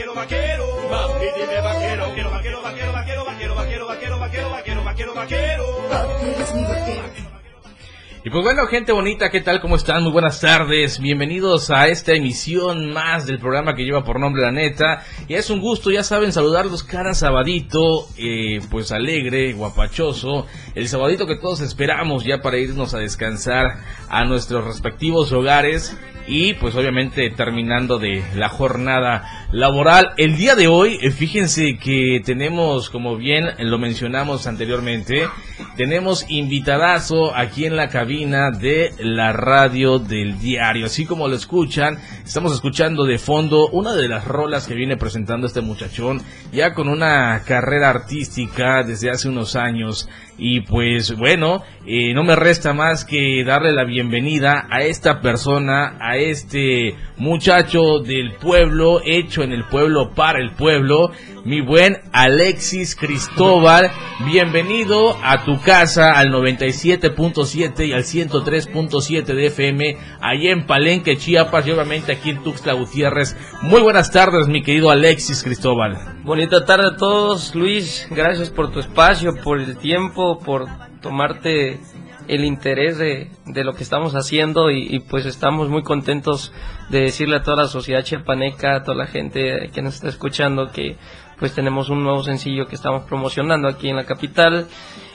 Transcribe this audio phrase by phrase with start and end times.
[0.00, 1.36] vaquero, vaquero, vaquero, vaquero.
[1.36, 2.04] Dime vaquero.
[2.08, 5.64] Vaquero, vaquero, vaquero, vaquero, vaquero, vaquero, vaquero, vaquero, vaquero, vaquero, vaquero.
[8.22, 9.62] Y pues bueno, gente bonita, ¿qué tal?
[9.62, 10.02] ¿Cómo están?
[10.02, 11.00] Muy buenas tardes.
[11.00, 15.04] Bienvenidos a esta emisión más del programa que lleva por nombre La Neta.
[15.26, 20.46] Y es un gusto, ya saben, saludarlos cada sabadito, eh, pues alegre, guapachoso.
[20.74, 23.78] El sabadito que todos esperamos ya para irnos a descansar
[24.10, 25.96] a nuestros respectivos hogares.
[26.32, 30.12] Y pues obviamente terminando de la jornada laboral.
[30.16, 35.26] El día de hoy, eh, fíjense que tenemos, como bien lo mencionamos anteriormente,
[35.76, 40.86] tenemos invitadazo aquí en la cabina de la radio del diario.
[40.86, 45.46] Así como lo escuchan, estamos escuchando de fondo una de las rolas que viene presentando
[45.46, 50.08] este muchachón, ya con una carrera artística desde hace unos años.
[50.38, 55.98] Y pues bueno, eh, no me resta más que darle la bienvenida a esta persona,
[56.00, 61.10] a este muchacho del pueblo, hecho en el pueblo para el pueblo,
[61.44, 63.90] mi buen Alexis Cristóbal.
[64.26, 71.66] Bienvenido a tu casa al 97.7 y al 103.7 de FM, allá en Palenque, Chiapas
[71.66, 73.36] y obviamente aquí en Tuxtla Gutiérrez.
[73.62, 76.20] Muy buenas tardes, mi querido Alexis Cristóbal.
[76.22, 78.06] Bonita tarde a todos, Luis.
[78.10, 80.66] Gracias por tu espacio, por el tiempo, por
[81.00, 81.80] tomarte
[82.28, 86.52] el interés de, de lo que estamos haciendo y, y, pues estamos muy contentos
[86.88, 90.70] de decirle a toda la sociedad chiapaneca, a toda la gente que nos está escuchando
[90.70, 90.96] que
[91.40, 94.68] pues tenemos un nuevo sencillo que estamos promocionando aquí en la capital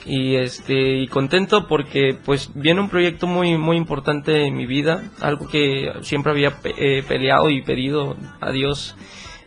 [0.06, 5.04] y este y contento porque pues viene un proyecto muy muy importante en mi vida,
[5.20, 8.96] algo que siempre había eh, peleado y pedido a Dios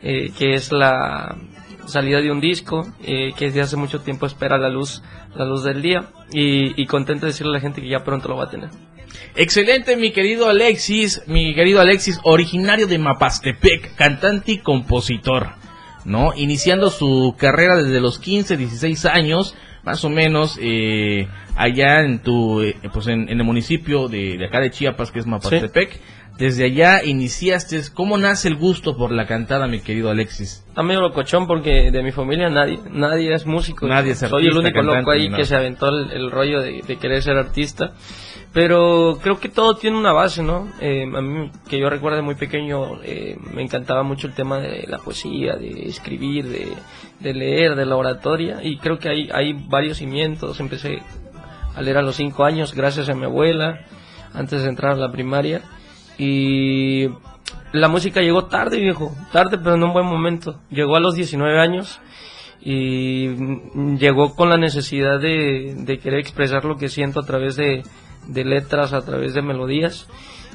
[0.02, 1.36] eh, que es la
[1.86, 5.02] salida de un disco eh, que desde hace mucho tiempo espera la luz
[5.34, 8.28] la luz del día y, y contento de decirle a la gente que ya pronto
[8.28, 8.70] lo va a tener.
[9.34, 15.50] Excelente, mi querido Alexis, mi querido Alexis, originario de Mapastepec, cantante y compositor,
[16.04, 16.32] ¿no?
[16.34, 19.54] Iniciando su carrera desde los 15, 16 años,
[19.88, 21.26] más o menos, eh,
[21.56, 25.18] allá en tu, eh, pues en, en, el municipio de, de, acá de Chiapas, que
[25.18, 25.92] es Mapastepec.
[25.92, 26.00] Sí.
[26.38, 30.64] Desde allá iniciaste, ¿cómo nace el gusto por la cantada, mi querido Alexis?
[30.68, 33.88] Está medio locochón porque de mi familia nadie, nadie es músico.
[33.88, 35.36] Nadie es artista, Soy el único cantante, loco ahí no.
[35.36, 37.92] que se aventó el, el rollo de, de, querer ser artista.
[38.52, 40.68] Pero creo que todo tiene una base, ¿no?
[40.80, 44.86] Eh, a mí, que yo recuerdo muy pequeño, eh, me encantaba mucho el tema de
[44.86, 46.72] la poesía, de escribir, de,
[47.18, 48.60] de leer, de la oratoria.
[48.62, 50.60] Y creo que hay, hay varios cimientos.
[50.60, 51.02] Empecé
[51.74, 53.80] a leer a los cinco años gracias a mi abuela,
[54.32, 55.62] antes de entrar a la primaria.
[56.18, 57.08] Y
[57.72, 60.60] la música llegó tarde, viejo, tarde, pero en un buen momento.
[60.70, 62.00] Llegó a los 19 años
[62.60, 63.28] y
[63.98, 67.82] llegó con la necesidad de, de querer expresar lo que siento a través de,
[68.26, 70.08] de, letras, a través de melodías.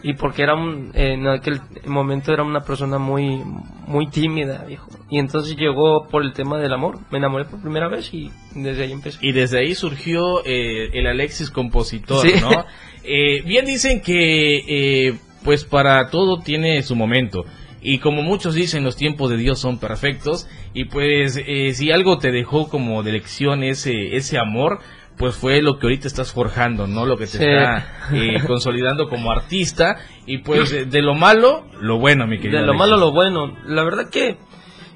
[0.05, 3.41] Y porque era un, en aquel momento era una persona muy,
[3.87, 4.89] muy tímida, viejo.
[5.09, 6.99] Y entonces llegó por el tema del amor.
[7.09, 9.19] Me enamoré por primera vez y desde ahí empecé.
[9.21, 12.33] Y desde ahí surgió eh, el Alexis compositor, Sí.
[12.41, 12.49] ¿no?
[13.05, 17.45] Eh, bien dicen que, eh, pues para todo tiene su momento.
[17.81, 20.47] Y como muchos dicen, los tiempos de Dios son perfectos.
[20.73, 24.79] Y pues eh, si algo te dejó como de lección ese, ese amor,
[25.17, 27.05] pues fue lo que ahorita estás forjando, ¿no?
[27.05, 27.43] Lo que te Sí.
[27.43, 29.97] está eh, consolidando como artista.
[30.25, 32.61] Y pues de, de lo malo, lo bueno, mi querido.
[32.61, 33.53] De lo malo lo bueno.
[33.65, 34.37] La verdad que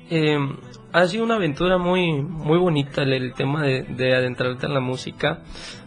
[0.09, 0.37] eh,
[0.93, 4.79] ha sido una aventura muy muy bonita el, el tema de, de adentrarte en la
[4.79, 5.41] música,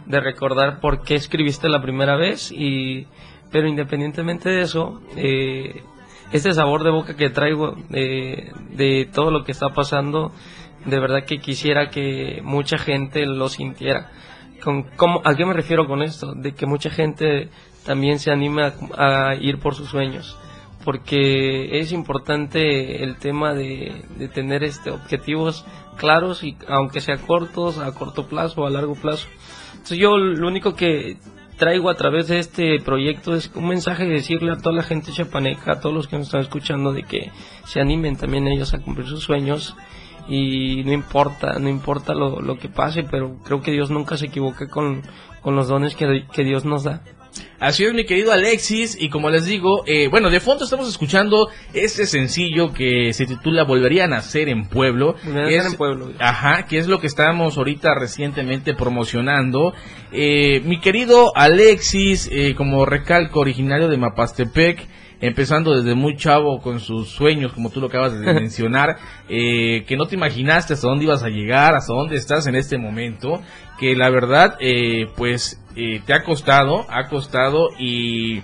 [0.05, 3.07] de recordar por qué escribiste la primera vez y
[3.51, 5.83] pero independientemente de eso, eh,
[6.31, 10.31] este sabor de boca que traigo de, de todo lo que está pasando,
[10.85, 14.11] de verdad que quisiera que mucha gente lo sintiera.
[14.63, 16.33] Con, ¿cómo, ¿A qué me refiero con esto?
[16.33, 17.49] De que mucha gente
[17.85, 20.37] también se anime a, a ir por sus sueños
[20.83, 25.65] porque es importante el tema de, de tener este objetivos
[25.97, 29.27] claros y aunque sea cortos, a corto plazo o a largo plazo.
[29.73, 31.17] Entonces yo lo único que
[31.61, 35.11] traigo a través de este proyecto es un mensaje de decirle a toda la gente
[35.11, 37.29] chapaneca, a todos los que nos están escuchando, de que
[37.67, 39.75] se animen también ellos a cumplir sus sueños
[40.27, 44.25] y no importa, no importa lo, lo que pase, pero creo que Dios nunca se
[44.25, 45.03] equivoca con,
[45.43, 47.03] con los dones que, que Dios nos da.
[47.59, 51.47] Así es, mi querido Alexis, y como les digo, eh, bueno, de fondo estamos escuchando
[51.73, 55.15] este sencillo que se titula Volvería a nacer en pueblo.
[55.47, 56.11] Es- en pueblo.
[56.19, 59.73] Ajá, que es lo que estamos ahorita recientemente promocionando.
[60.11, 64.87] Eh, mi querido Alexis, eh, como recalco, originario de Mapastepec,
[65.21, 68.97] empezando desde muy chavo con sus sueños, como tú lo acabas de mencionar,
[69.29, 72.79] eh, que no te imaginaste hasta dónde ibas a llegar, hasta dónde estás en este
[72.79, 73.39] momento,
[73.81, 78.41] que la verdad, eh, pues, eh, te ha costado, ha costado y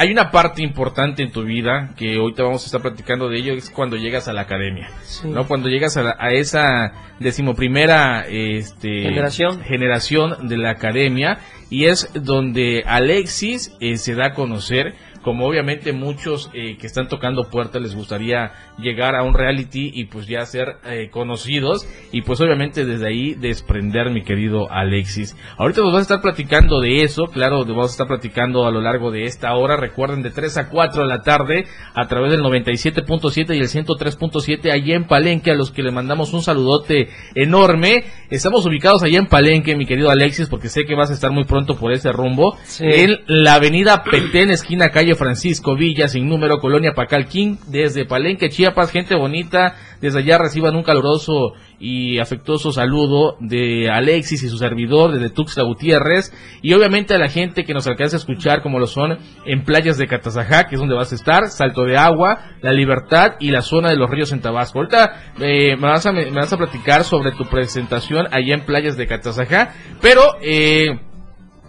[0.00, 3.52] hay una parte importante en tu vida que ahorita vamos a estar platicando de ello,
[3.52, 4.88] es cuando llegas a la academia.
[5.02, 5.28] Sí.
[5.28, 5.46] ¿no?
[5.46, 9.60] Cuando llegas a, la- a esa decimoprimera este, Generación.
[9.62, 11.38] generación de la academia
[11.70, 14.94] y es donde Alexis eh, se da a conocer
[15.28, 20.06] como obviamente muchos eh, que están tocando puertas les gustaría llegar a un reality y
[20.06, 25.36] pues ya ser eh, conocidos y pues obviamente desde ahí desprender mi querido Alexis.
[25.58, 28.70] Ahorita nos vas a estar platicando de eso, claro, nos vamos a estar platicando a
[28.70, 32.32] lo largo de esta hora, recuerden de 3 a 4 de la tarde a través
[32.32, 37.10] del 97.7 y el 103.7 allá en Palenque a los que le mandamos un saludote
[37.34, 38.04] enorme.
[38.30, 41.44] Estamos ubicados allá en Palenque, mi querido Alexis, porque sé que vas a estar muy
[41.44, 42.56] pronto por ese rumbo.
[42.64, 42.84] Sí.
[42.86, 48.90] En la avenida Petén, esquina calle Francisco Villa, sin número, Colonia Pacalquín, desde Palenque, Chiapas,
[48.90, 49.76] gente bonita.
[50.00, 55.64] Desde allá reciban un caluroso y afectuoso saludo de Alexis y su servidor, desde Tuxtla
[55.64, 56.32] Gutiérrez.
[56.62, 59.98] Y obviamente a la gente que nos alcanza a escuchar, como lo son en playas
[59.98, 63.62] de Catazajá, que es donde vas a estar, Salto de Agua, La Libertad y la
[63.62, 64.78] zona de los ríos en Tabasco.
[64.78, 68.96] Ahorita eh, me, vas a, me vas a platicar sobre tu presentación allá en playas
[68.96, 71.00] de Catazajá, pero eh,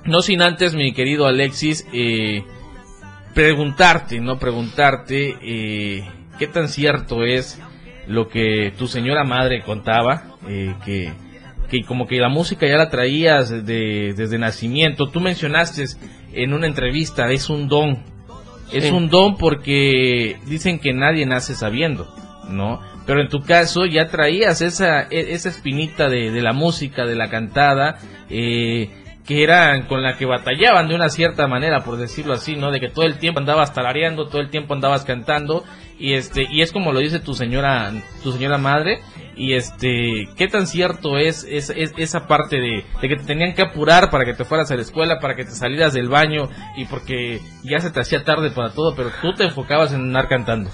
[0.05, 2.43] no sin antes, mi querido Alexis, eh,
[3.33, 6.03] preguntarte, no preguntarte, eh,
[6.37, 7.59] qué tan cierto es
[8.07, 11.13] lo que tu señora madre contaba, eh, que,
[11.69, 15.09] que como que la música ya la traías de- desde nacimiento.
[15.09, 15.85] Tú mencionaste
[16.33, 17.99] en una entrevista, es un don.
[18.71, 18.89] Es Sí.
[18.91, 22.07] un don porque dicen que nadie nace sabiendo,
[22.49, 22.81] ¿no?
[23.05, 27.15] Pero en tu caso ya traías esa, e- esa espinita de, de la música, de
[27.15, 27.97] la cantada,
[28.29, 28.89] eh,
[29.29, 32.71] que eran con la que batallaban de una cierta manera, por decirlo así, ¿no?
[32.71, 35.63] De que todo el tiempo andabas tarareando, todo el tiempo andabas cantando,
[35.99, 37.91] y este, y es como lo dice tu señora,
[38.23, 39.01] tu señora madre,
[39.35, 43.53] y este, qué tan cierto es, es, es- esa parte de, de que te tenían
[43.53, 46.49] que apurar para que te fueras a la escuela, para que te salieras del baño,
[46.75, 50.27] y porque ya se te hacía tarde para todo, pero tú te enfocabas en andar
[50.27, 50.71] cantando.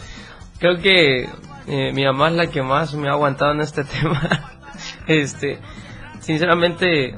[0.59, 1.27] Creo que
[1.67, 4.53] eh, mi mamá es la que más me ha aguantado en este tema.
[5.07, 5.59] este,
[6.21, 7.15] sinceramente,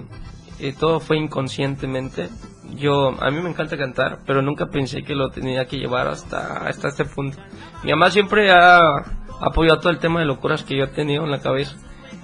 [0.59, 2.30] eh, todo fue inconscientemente.
[2.75, 6.68] Yo, a mí me encanta cantar, pero nunca pensé que lo tenía que llevar hasta,
[6.68, 7.38] hasta este punto.
[7.83, 8.98] Mi mamá siempre ha
[9.39, 11.75] apoyado todo el tema de locuras que yo he tenido en la cabeza.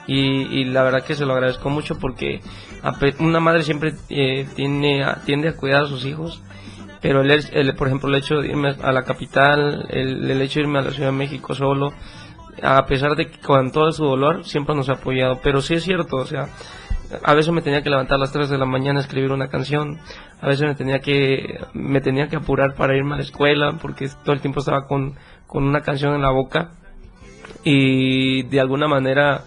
[0.06, 2.42] Y, la verdad que se lo agradezco mucho porque
[3.20, 6.44] una madre siempre eh, tiene, tiende a cuidar a sus hijos
[7.04, 10.66] pero el- por ejemplo el hecho de irme a la capital, el, el hecho de
[10.68, 11.92] irme a la Ciudad de México solo,
[12.64, 15.84] a pesar de que con todo su dolor siempre nos ha apoyado, pero sí es
[15.84, 16.48] cierto, o sea,
[17.24, 19.48] a veces me tenía que levantar a las 3 de la mañana a escribir una
[19.48, 20.00] canción,
[20.42, 24.10] a veces me tenía que me tenía que apurar para irme a la escuela porque
[24.24, 25.16] todo el tiempo estaba con,
[25.48, 26.72] con una canción en la boca.
[27.64, 29.44] Y de alguna manera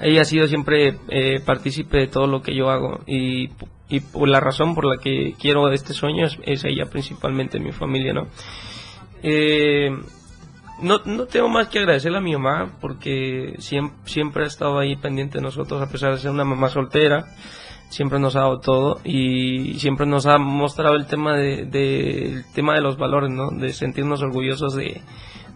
[0.00, 3.00] ella ha sido siempre eh, partícipe de todo lo que yo hago.
[3.06, 3.50] Y,
[3.88, 7.72] y por la razón por la que quiero este sueño es, es ella principalmente mi
[7.72, 8.26] familia no
[9.22, 9.90] Eh,
[10.80, 14.96] no, no tengo más que agradecerle a mi mamá porque siempre, siempre ha estado ahí
[14.96, 17.26] pendiente de nosotros a pesar de ser una mamá soltera
[17.88, 22.80] siempre nos ha dado todo y siempre nos ha mostrado el tema de, tema de
[22.80, 25.00] los valores no de sentirnos orgullosos de,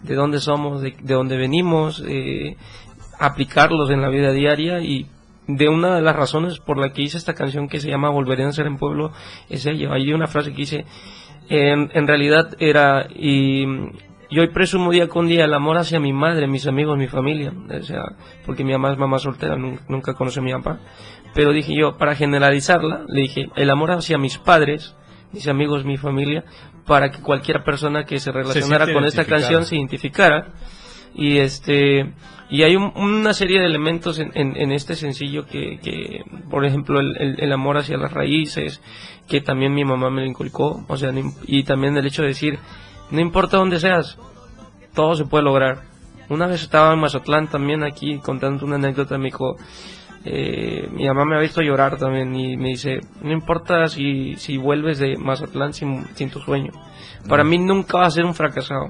[0.01, 2.57] de dónde somos de, de dónde venimos eh,
[3.19, 5.07] aplicarlos en la vida diaria y
[5.47, 8.45] de una de las razones por la que hice esta canción que se llama Volveré
[8.45, 9.11] a ser en pueblo
[9.49, 9.93] es ella.
[9.93, 10.85] Hay una frase que dice,
[11.49, 13.65] en, en realidad era, y,
[14.29, 17.53] y hoy presumo día con día el amor hacia mi madre, mis amigos, mi familia,
[17.69, 18.03] o sea,
[18.45, 20.79] porque mi mamá es mamá soltera, nunca, nunca conoció a mi papá.
[21.33, 24.95] Pero dije yo, para generalizarla, le dije, el amor hacia mis padres,
[25.31, 26.43] mis amigos, mi familia,
[26.85, 30.47] para que cualquier persona que se relacionara con esta canción se identificara.
[31.15, 32.11] Y este
[32.49, 36.65] y hay un- una serie de elementos en, en- en este sencillo que, que, por
[36.65, 38.81] ejemplo el, el- el amor hacia las raíces
[39.27, 40.83] que también mi mamá me lo inculcó.
[40.87, 41.11] O sea
[41.47, 42.59] y también el hecho de decir
[43.11, 44.17] no importa dónde seas
[44.93, 45.81] todo se puede lograr
[46.29, 49.55] una vez estaba en Mazatlán también aquí contando una anécdota me dijo
[50.25, 54.57] eh, mi mamá me ha visto llorar también y me dice no importa si, si
[54.57, 56.71] vuelves de Mazatlán sin, sin tu sueño
[57.27, 58.89] para mí nunca vas a ser un fracasado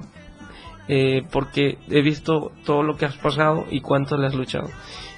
[0.86, 4.68] eh, porque he visto todo lo que has pasado y cuánto le has luchado.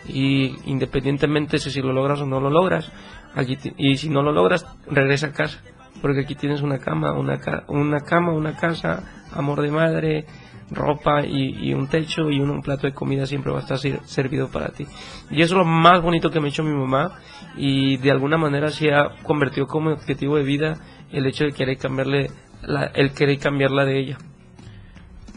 [0.07, 2.93] Y independientemente de si lo logras o no lo logras,
[3.35, 5.61] aquí te- y si no lo logras, regresa a casa.
[6.07, 10.25] Porque aquí tienes una cama, una, ca- una cama, una casa, amor de madre,
[10.71, 14.49] ropa y, y un techo y un, plato de comida siempre va a estar servido
[14.49, 14.87] para ti.
[15.33, 17.19] Y eso es lo más bonito que me ha hecho mi mamá
[17.57, 20.79] y de alguna manera se ha convertido como objetivo de vida
[21.11, 22.31] el hecho de querer cambiarle,
[22.63, 24.19] la, el querer cambiarla de ella.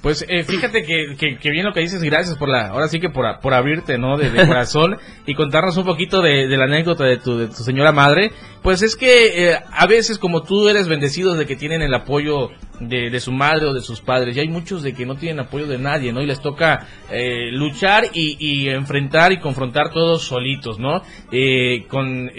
[0.01, 2.99] Pues eh, fíjate que, que, que bien lo que dices, gracias por la, ahora sí
[2.99, 4.17] que por, por abrirte, ¿no?
[4.17, 7.63] De, de corazón y contarnos un poquito de, de la anécdota de tu, de tu
[7.63, 8.31] señora madre.
[8.61, 12.49] Pues es que eh, a veces como tú eres bendecido de que tienen el apoyo
[12.79, 15.39] de, de su madre o de sus padres, y hay muchos de que no tienen
[15.41, 16.21] apoyo de nadie, ¿no?
[16.21, 21.01] Y les toca eh, luchar y, y enfrentar y confrontar todos solitos, ¿no?
[21.31, 22.29] Eh, con...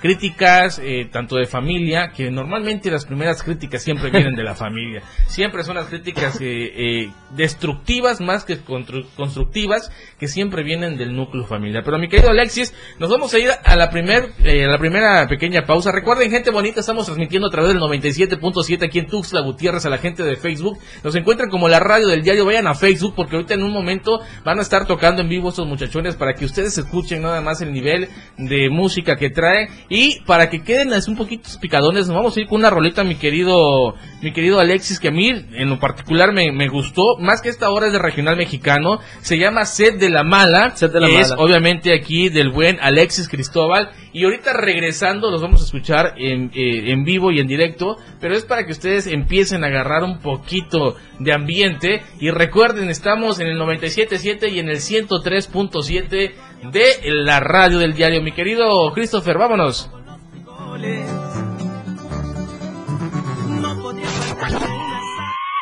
[0.00, 5.02] Críticas eh, tanto de familia, que normalmente las primeras críticas siempre vienen de la familia,
[5.26, 6.72] siempre son las críticas eh,
[7.04, 11.82] eh, destructivas más que constru- constructivas, que siempre vienen del núcleo familiar.
[11.84, 15.26] Pero mi querido Alexis, nos vamos a ir a la, primer, eh, a la primera
[15.26, 15.90] pequeña pausa.
[15.90, 19.98] Recuerden, gente bonita, estamos transmitiendo a través del 97.7 aquí en Tuxtla Gutiérrez a la
[19.98, 20.78] gente de Facebook.
[21.02, 24.20] Nos encuentran como la radio del diario, vayan a Facebook porque ahorita en un momento
[24.44, 27.72] van a estar tocando en vivo estos muchachones para que ustedes escuchen nada más el
[27.72, 32.36] nivel de música que traen y para que queden así un poquito picadones, nos vamos
[32.36, 35.78] a ir con una rolita, mi querido, mi querido Alexis, que a mí en lo
[35.78, 39.98] particular me, me gustó, más que esta hora es de regional mexicano, se llama Sed
[39.98, 41.42] de la Mala, Sed de la que es Mala.
[41.42, 46.92] obviamente aquí del buen Alexis Cristóbal, y ahorita regresando los vamos a escuchar en, eh,
[46.92, 50.96] en vivo y en directo, pero es para que ustedes empiecen a agarrar un poquito
[51.18, 57.78] de ambiente, y recuerden, estamos en el 97.7 y en el 103.7 de la radio
[57.78, 58.22] del diario.
[58.22, 59.90] Mi querido Christopher, vámonos.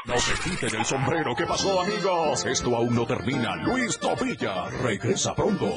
[0.05, 1.35] No se quiten el sombrero.
[1.37, 2.45] ¿Qué pasó, amigos?
[2.47, 3.57] Esto aún no termina.
[3.57, 5.75] Luis Tobilla regresa pronto.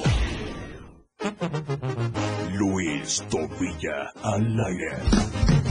[2.53, 5.68] Luis Tobilla al aire.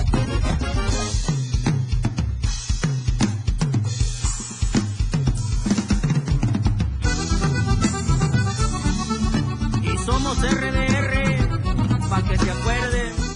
[10.37, 13.29] RDR, pa' que se acuerden.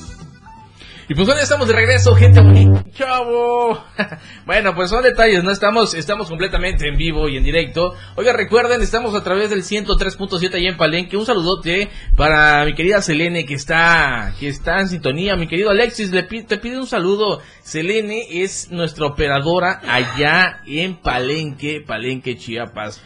[1.09, 2.85] Y pues bueno, estamos de regreso, gente bonita.
[2.93, 3.83] Chavo.
[4.47, 5.51] bueno, pues son detalles, ¿no?
[5.51, 7.95] Estamos, estamos completamente en vivo y en directo.
[8.15, 11.17] Oiga, recuerden, estamos a través del 103.7 ahí en Palenque.
[11.17, 15.35] Un saludote para mi querida Selene que está, que está en sintonía.
[15.37, 17.41] Mi querido Alexis, le te pide un saludo.
[17.63, 23.03] Selene es nuestra operadora allá en Palenque, Palenque, Chiapas.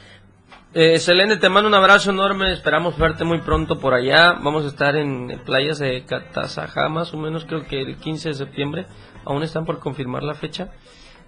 [0.79, 2.53] Eh, Selene, te mando un abrazo enorme.
[2.53, 4.35] Esperamos verte muy pronto por allá.
[4.35, 8.35] Vamos a estar en playas de Catazajá, más o menos, creo que el 15 de
[8.35, 8.87] septiembre.
[9.25, 10.73] Aún están por confirmar la fecha.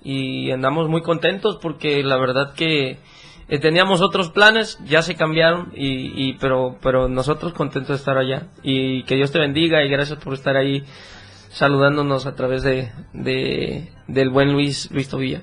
[0.04, 2.98] Y andamos muy contentos porque la verdad que
[3.48, 5.72] eh, teníamos otros planes, ya se cambiaron.
[5.74, 8.48] Y, pero, pero nosotros contentos de estar allá.
[8.62, 10.84] Y que Dios te bendiga y gracias por estar ahí
[11.48, 15.42] saludándonos a través de, de del buen Luis, Luis Tobilla.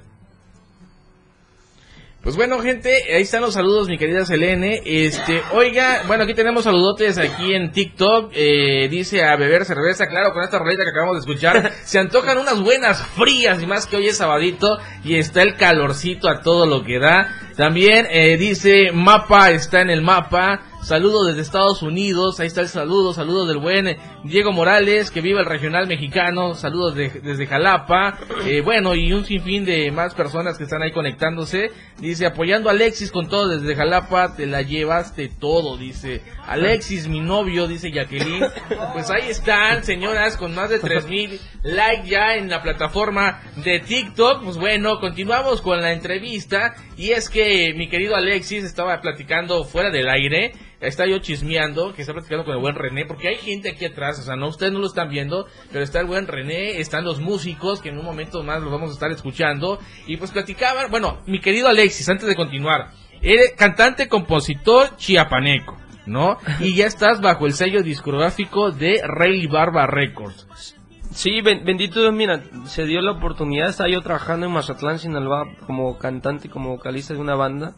[2.26, 4.82] Pues bueno, gente, ahí están los saludos, mi querida Selene.
[4.84, 8.32] Este, oiga, bueno, aquí tenemos saludotes aquí en TikTok.
[8.34, 11.72] Eh, dice a beber cerveza, claro, con esta rolita que acabamos de escuchar.
[11.84, 16.28] Se antojan unas buenas frías, y más que hoy es sabadito y está el calorcito
[16.28, 17.32] a todo lo que da.
[17.58, 20.64] También eh, dice, mapa está en el mapa.
[20.86, 25.20] Saludos desde Estados Unidos, ahí está el saludo, saludos del buen eh, Diego Morales, que
[25.20, 30.14] vive el regional mexicano, saludos de- desde Jalapa, eh, bueno, y un sinfín de más
[30.14, 34.62] personas que están ahí conectándose, dice, apoyando a Alexis con todo desde Jalapa, te la
[34.62, 38.46] llevaste todo, dice, Alexis, mi novio, dice Jacqueline,
[38.94, 44.44] pues ahí están, señoras, con más de 3000 likes ya en la plataforma de TikTok,
[44.44, 49.90] pues bueno, continuamos con la entrevista, y es que mi querido Alexis estaba platicando fuera
[49.90, 53.70] del aire, está yo chismeando, que está platicando con el buen René, porque hay gente
[53.70, 56.80] aquí atrás, o sea, no, ustedes no lo están viendo, pero está el buen René,
[56.80, 60.32] están los músicos, que en un momento más los vamos a estar escuchando, y pues
[60.32, 66.38] platicaban, bueno, mi querido Alexis, antes de continuar, eres cantante, compositor chiapaneco, ¿no?
[66.60, 70.76] Y ya estás bajo el sello discográfico de Rey Barba Records.
[71.12, 75.46] Sí, ben- bendito Dios, mira, se dio la oportunidad, estaba yo trabajando en Mazatlán, Sinaloa,
[75.66, 77.76] como cantante como vocalista de una banda,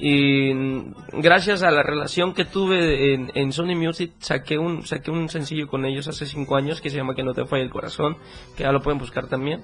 [0.00, 0.50] y
[1.12, 5.68] gracias a la relación que tuve en, en Sony Music, saqué un, saqué un sencillo
[5.68, 8.16] con ellos hace cinco años que se llama Que no te falle el corazón,
[8.56, 9.60] que ya lo pueden buscar también.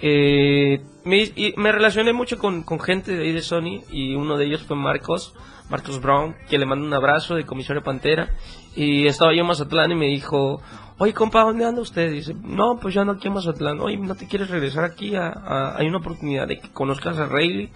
[0.00, 4.36] Eh, me, y me relacioné mucho con, con gente de ahí de Sony, y uno
[4.36, 5.34] de ellos fue Marcos,
[5.70, 8.28] Marcos Brown, que le mando un abrazo de Comisario Pantera,
[8.76, 10.60] y estaba yo en Mazatlán y me dijo,
[10.98, 12.10] oye compa, ¿dónde anda usted?
[12.12, 15.14] dice, no, pues ya ando aquí en Mazatlán, oye, ¿no te quieres regresar aquí?
[15.16, 17.70] A, hay una oportunidad de que conozcas a Rayleigh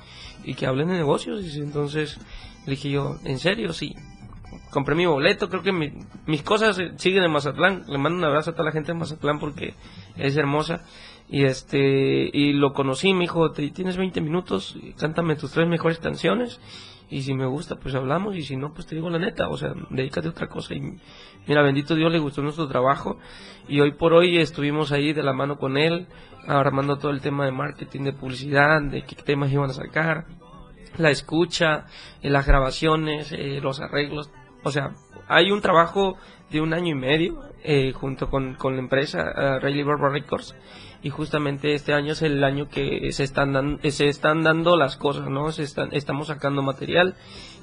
[0.45, 2.19] y que hablen de negocios, dice, entonces
[2.67, 3.73] le dije yo, ¿en serio?
[3.73, 3.95] Sí.
[4.71, 5.93] compré mi boleto, creo que mi-
[6.27, 7.85] mis cosas eh, siguen en Mazatlán.
[7.89, 9.75] Le mando un abrazo a toda la gente de Mazatlán porque
[10.17, 10.85] es hermosa.
[11.31, 15.99] Y este y lo conocí, me dijo, "Te- tienes 20 minutos, cántame tus tres mejores
[15.99, 16.61] canciones.
[17.11, 18.37] Y si me gusta, pues hablamos.
[18.37, 19.49] Y si no, pues te digo la neta.
[19.49, 20.75] O sea, dedícate a otra cosa.
[20.75, 20.99] Y
[21.47, 23.19] mira, bendito Dios, le gustó nuestro trabajo.
[23.69, 26.07] Y hoy por hoy estuvimos ahí de la mano con él,
[26.47, 30.27] armando todo el tema de marketing, de publicidad, de qué temas iban a sacar,
[30.97, 31.87] la escucha,
[32.23, 34.31] eh, las grabaciones, eh, los arreglos.
[34.65, 34.95] O sea,
[35.29, 36.17] hay un trabajo
[36.51, 40.55] de un año y medio eh, junto con, con la empresa uh, Barber Records
[41.03, 44.97] y justamente este año es el año que se están dando, se están dando las
[44.97, 45.53] cosas, ¿no?
[45.53, 47.15] Se están, estamos sacando material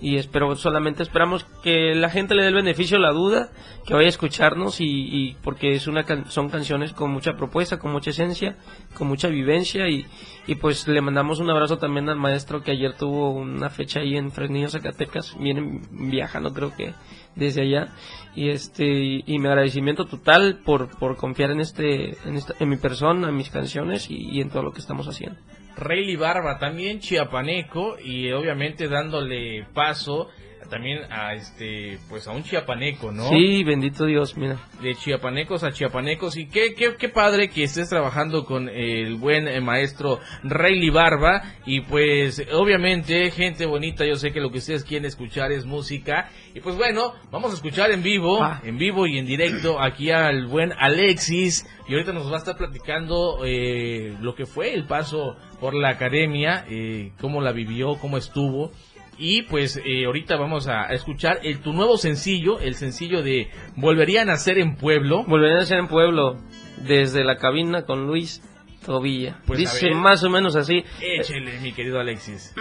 [0.02, 3.50] y espero solamente esperamos que la gente le dé el beneficio de la duda,
[3.86, 7.78] que vaya a escucharnos y, y porque es una can- son canciones con mucha propuesta,
[7.78, 8.56] con mucha esencia,
[8.98, 10.06] con mucha vivencia y,
[10.48, 14.16] y pues le mandamos un abrazo también al maestro que ayer tuvo una fecha ahí
[14.16, 16.94] en Fresnillo, Zacatecas, vienen viajando creo que
[17.36, 17.88] desde allá
[18.36, 22.70] y este y, y mi agradecimiento total por, por confiar en este en, esta- en
[22.70, 25.38] mi persona, en mis canciones y, y en todo lo que estamos haciendo.
[25.78, 30.30] Rayleigh Barba, también chiapaneco y obviamente dándole paso
[30.70, 33.30] también a este pues a un chiapaneco, ¿no?
[33.30, 34.58] Sí, bendito Dios, mira.
[34.82, 39.48] de chiapanecos a chiapanecos y qué, qué, qué padre que estés trabajando con el buen
[39.48, 44.84] eh, maestro Rayleigh Barba y pues obviamente gente bonita yo sé que lo que ustedes
[44.84, 48.62] quieren escuchar es música y pues bueno vamos a escuchar en vivo Ah.
[48.64, 52.58] en vivo y en directo aquí al buen Alexis y ahorita nos va a estar
[52.58, 58.18] platicando eh, lo que fue el paso por la academia eh, cómo la vivió cómo
[58.18, 58.72] estuvo
[59.18, 64.24] y pues eh, ahorita vamos a escuchar el, tu nuevo sencillo, el sencillo de Volvería
[64.24, 65.24] a nacer en pueblo.
[65.26, 66.38] Volveré a ser en pueblo
[66.78, 68.42] desde la cabina con Luis
[68.86, 69.40] Tobilla.
[69.46, 70.84] Pues, Dice más o menos así.
[71.02, 72.54] Échele, mi querido Alexis.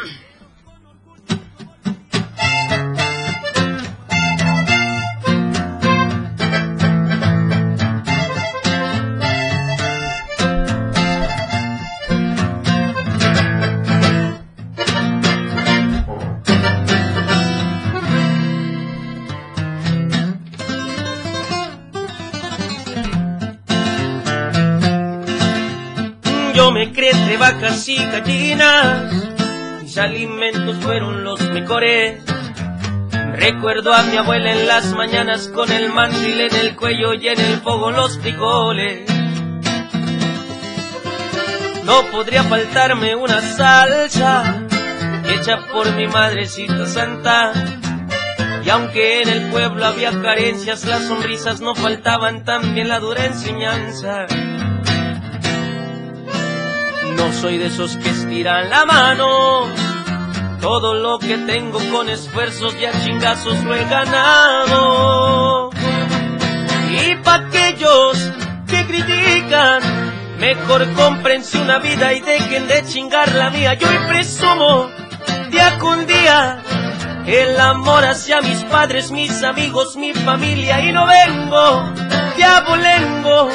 [27.37, 29.13] Vacas y gallinas,
[29.83, 32.23] mis alimentos fueron los mejores.
[33.33, 37.41] Recuerdo a mi abuela en las mañanas con el mandil en el cuello y en
[37.41, 39.11] el fogón los frijoles.
[41.85, 44.65] No podría faltarme una salsa
[45.29, 47.53] hecha por mi madrecita santa.
[48.65, 54.27] Y aunque en el pueblo había carencias, las sonrisas no faltaban, también la dura enseñanza.
[57.17, 59.67] No soy de esos que estiran la mano.
[60.61, 65.71] Todo lo que tengo con esfuerzos y a chingazos lo he ganado.
[66.91, 68.31] Y pa' aquellos
[68.67, 69.83] que critican,
[70.39, 73.75] mejor cómprense una vida y dejen de chingar la mía.
[73.75, 74.89] Yo hoy presumo
[75.51, 76.63] día con día
[77.27, 80.81] el amor hacia mis padres, mis amigos, mi familia.
[80.81, 81.93] Y no vengo
[82.37, 83.49] de abolengo,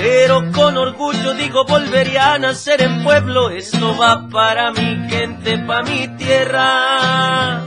[0.00, 3.50] pero con orgullo digo volvería a nacer en pueblo.
[3.50, 7.60] Esto va para mi gente, pa' mi tierra,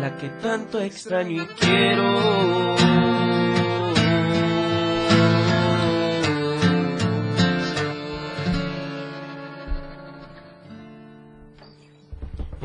[0.00, 2.97] la que tanto extraño y quiero.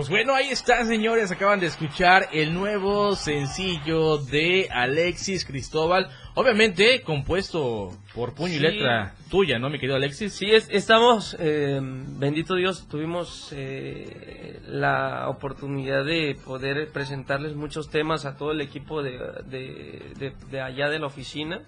[0.04, 1.32] Pues bueno, ahí está, señores.
[1.32, 6.10] Acaban de escuchar el nuevo sencillo de Alexis Cristóbal.
[6.36, 10.34] Obviamente compuesto por puño y letra tuya, ¿no, mi querido Alexis?
[10.34, 18.26] Sí, es- estamos, eh, bendito Dios, tuvimos eh, la oportunidad de poder presentarles muchos temas
[18.26, 19.12] a todo el equipo de,
[19.46, 21.62] de, de- de allá de la oficina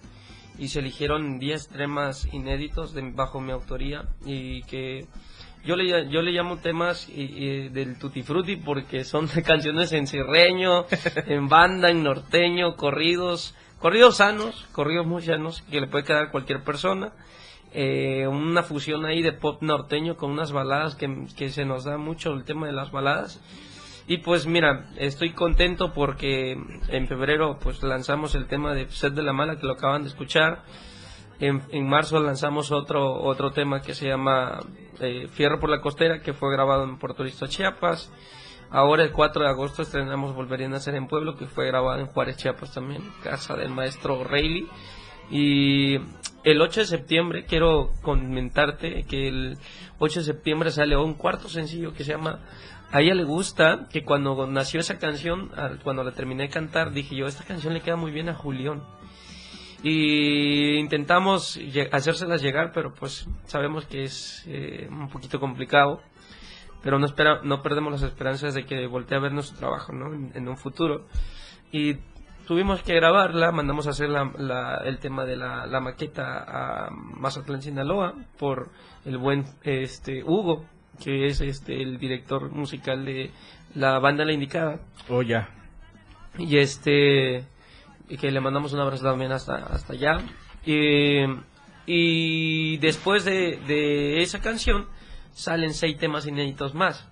[0.58, 5.06] y se eligieron 10 temas inéditos de- bajo mi autoría y que
[5.66, 10.06] yo le, yo le llamo temas y- y del Tutti Frutti porque son canciones en
[10.06, 10.86] cirreño,
[11.26, 16.30] en banda, en norteño, corridos, corridos sanos, corridos muy sanos que le puede quedar a
[16.30, 17.12] cualquier persona.
[17.72, 21.98] Eh, una fusión ahí de pop norteño con unas baladas que, que se nos da
[21.98, 23.40] mucho el tema de las baladas.
[24.08, 26.56] Y pues mira, estoy contento porque
[26.88, 30.08] en febrero pues lanzamos el tema de Set de la Mala que lo acaban de
[30.08, 30.62] escuchar.
[31.40, 34.60] En, en marzo lanzamos otro otro tema que se llama
[35.00, 38.12] eh, Fierro por la Costera, que fue grabado en Puerto Rico, Chiapas.
[38.70, 42.06] Ahora el 4 de agosto estrenamos Volverían a Nacer en Pueblo, que fue grabado en
[42.06, 44.66] Juárez, Chiapas también, casa del maestro Rayleigh.
[45.30, 45.96] Y
[46.44, 49.58] el 8 de septiembre quiero comentarte que el
[49.98, 52.40] 8 de septiembre sale un cuarto sencillo que se llama
[52.92, 55.50] a ella le gusta que cuando nació esa canción,
[55.82, 58.82] cuando la terminé de cantar, dije yo, esta canción le queda muy bien a Julián.
[59.82, 61.58] Y intentamos
[61.92, 66.00] hacérselas llegar, pero pues sabemos que es eh, un poquito complicado.
[66.82, 70.12] Pero no, espera, no perdemos las esperanzas de que voltee a ver nuestro trabajo ¿no?
[70.14, 71.06] en, en un futuro.
[71.72, 71.96] Y
[72.46, 76.44] tuvimos que grabarla, mandamos a hacer la- la- el tema de la, la maqueta
[76.86, 78.70] a Mazatlán, Sinaloa, por
[79.04, 80.64] el buen este Hugo,
[81.02, 83.32] que es este el director musical de
[83.74, 84.78] la banda La Indicada.
[85.08, 85.48] Oh, ya.
[86.38, 87.44] Y este,
[88.08, 90.18] y que le mandamos un abrazo también hasta, hasta allá.
[90.64, 91.24] Y,
[91.86, 94.86] y después de, de esa canción
[95.32, 97.08] salen seis temas inéditos más.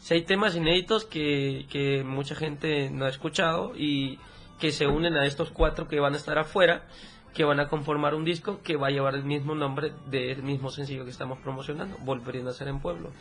[0.00, 4.18] Seis temas inéditos que, que mucha gente no ha escuchado y
[4.58, 6.86] que se unen a estos cuatro que van a estar afuera,
[7.34, 10.70] que van a conformar un disco que va a llevar el mismo nombre del mismo
[10.70, 13.12] sencillo que estamos promocionando, Volverían a ser en Pueblo.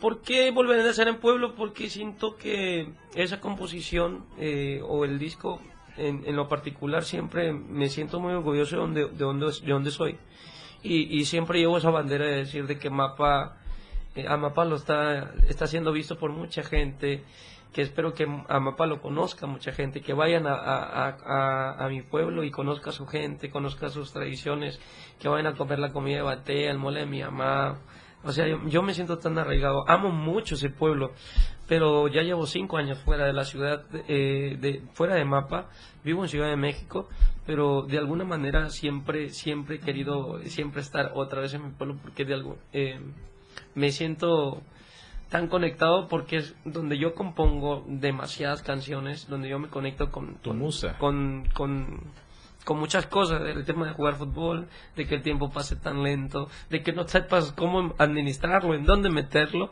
[0.00, 1.54] ¿Por qué volver a ser en pueblo?
[1.54, 5.60] Porque siento que esa composición eh, o el disco
[5.96, 9.90] en, en lo particular siempre me siento muy orgulloso de donde, de donde, de donde
[9.90, 10.16] soy.
[10.82, 13.56] Y, y siempre llevo esa bandera de decir de que Mapa,
[14.14, 17.24] eh, a Mapa lo está, está siendo visto por mucha gente,
[17.72, 22.02] que espero que Mapa lo conozca mucha gente, que vayan a, a, a, a mi
[22.02, 24.80] pueblo y conozca a su gente, conozca sus tradiciones,
[25.18, 27.80] que vayan a comer la comida de batea, el mole de mi mamá,
[28.24, 29.84] o sea, yo, yo me siento tan arraigado.
[29.88, 31.12] Amo mucho ese pueblo,
[31.68, 35.68] pero ya llevo cinco años fuera de la ciudad, eh, de, fuera de mapa.
[36.04, 37.08] Vivo en Ciudad de México,
[37.46, 41.96] pero de alguna manera siempre, siempre he querido, siempre estar otra vez en mi pueblo
[42.02, 43.00] porque de algo, eh,
[43.74, 44.60] me siento
[45.30, 50.50] tan conectado porque es donde yo compongo demasiadas canciones, donde yo me conecto con Tu
[50.50, 50.98] con- musa.
[50.98, 52.00] con, con,
[52.64, 56.48] con muchas cosas, el tema de jugar fútbol, de que el tiempo pase tan lento,
[56.70, 59.70] de que no sepas cómo administrarlo, en dónde meterlo,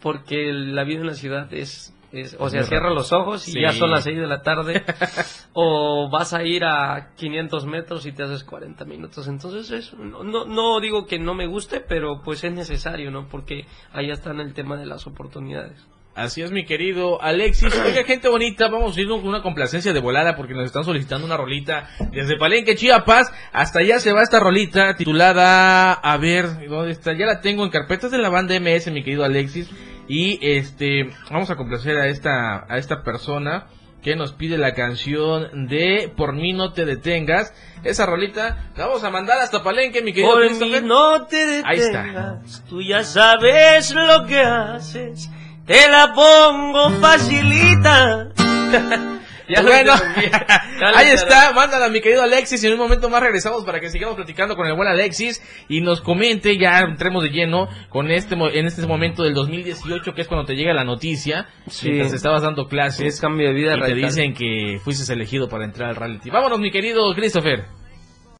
[0.00, 3.60] porque la vida en la ciudad es, es o sea, cierra los ojos y Sí.
[3.60, 4.84] ya son las 6 de la tarde,
[5.52, 10.22] o vas a ir a 500 metros y te haces 40 minutos, entonces es, no,
[10.22, 13.26] no, no digo que no me guste, pero pues es necesario, ¿no?
[13.28, 15.84] Porque ahí está el tema de las oportunidades.
[16.18, 17.72] Así es, mi querido Alexis.
[17.86, 21.24] Oiga, gente bonita, vamos a ir con una complacencia de volada porque nos están solicitando
[21.24, 23.32] una rolita desde Palenque, Chiapas.
[23.52, 27.12] Hasta allá se va esta rolita titulada, a ver, ¿dónde está?
[27.12, 29.70] Ya la tengo en carpetas de la banda MS, mi querido Alexis.
[30.08, 33.68] Y este, vamos a complacer a esta, a esta persona
[34.02, 37.52] que nos pide la canción de Por mí no te detengas.
[37.84, 41.78] Esa rolita la vamos a mandar hasta Palenque, mi querido Por mí no te Ahí
[41.78, 42.02] está.
[42.02, 45.30] detengas, tú ya sabes lo que haces,
[45.68, 48.28] te la pongo facilita.
[49.50, 49.94] Ya bueno,
[50.94, 54.14] ahí está, mándala mi querido Alexis y en un momento más regresamos para que sigamos
[54.14, 58.50] platicando con el buen Alexis y nos comente, ya entremos de lleno con este mo-
[58.50, 61.88] en este momento del 2018 que es cuando te llega la noticia, Sí.
[61.88, 65.64] mientras estabas dando Es clases cambio de vida y te dicen que fuiste elegido para
[65.64, 66.28] entrar al reality.
[66.28, 67.64] Vámonos mi querido Christopher.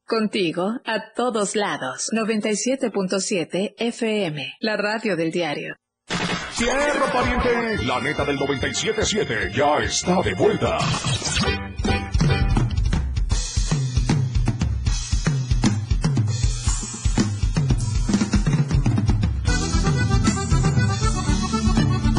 [0.05, 2.11] Contigo a todos lados.
[2.13, 5.73] 97.7 FM, la radio del diario.
[6.59, 10.77] Tierra pariente, la neta del 97.7 ya está de vuelta.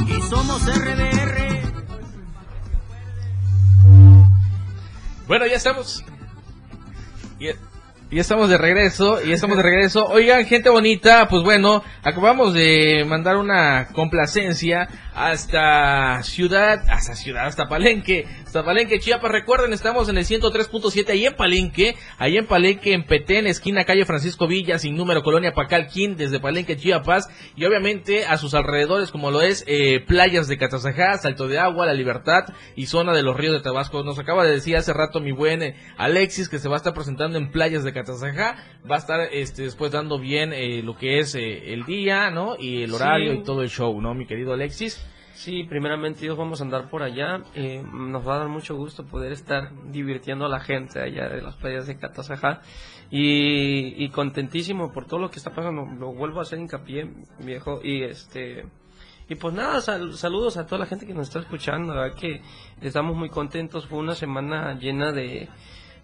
[0.07, 1.73] Y somos RDR.
[5.27, 6.03] Bueno, ya estamos.
[8.11, 10.07] Ya estamos de regreso, ya estamos de regreso.
[10.07, 17.69] Oigan, gente bonita, pues bueno, acabamos de mandar una complacencia hasta Ciudad, hasta Ciudad, hasta
[17.69, 19.31] Palenque, hasta Palenque, Chiapas.
[19.31, 24.05] Recuerden, estamos en el 103.7 ahí en Palenque, ahí en Palenque, en Petén, esquina calle
[24.05, 27.29] Francisco Villa, sin número, colonia Pacalquín, desde Palenque, Chiapas.
[27.55, 31.87] Y obviamente a sus alrededores, como lo es eh, playas de Catazajá, Salto de Agua,
[31.87, 32.43] La Libertad
[32.75, 34.03] y zona de los ríos de Tabasco.
[34.03, 36.93] Nos acaba de decir hace rato mi buen eh, Alexis que se va a estar
[36.93, 38.57] presentando en playas de Catazajá.
[38.91, 42.57] Va a estar este, después dando bien eh, lo que es eh, el día, ¿no?
[42.59, 43.39] Y el horario Sí.
[43.39, 45.01] y todo el show, ¿no, mi querido Alexis?
[45.43, 47.41] Sí, primeramente vamos a andar por allá.
[47.55, 51.41] eh, nos va a dar mucho gusto poder estar divirtiendo a la gente allá de
[51.41, 52.61] las playas de Catazajá.
[53.11, 55.87] Y, y contentísimo por todo lo que está pasando.
[55.99, 57.81] Lo vuelvo a hacer hincapié, viejo.
[57.83, 58.67] Y este
[59.31, 61.95] y pues nada, sal- saludos a toda la gente que nos está escuchando.
[61.95, 62.43] Verdad que
[62.83, 63.87] estamos muy contentos.
[63.87, 65.49] Fue una semana llena de,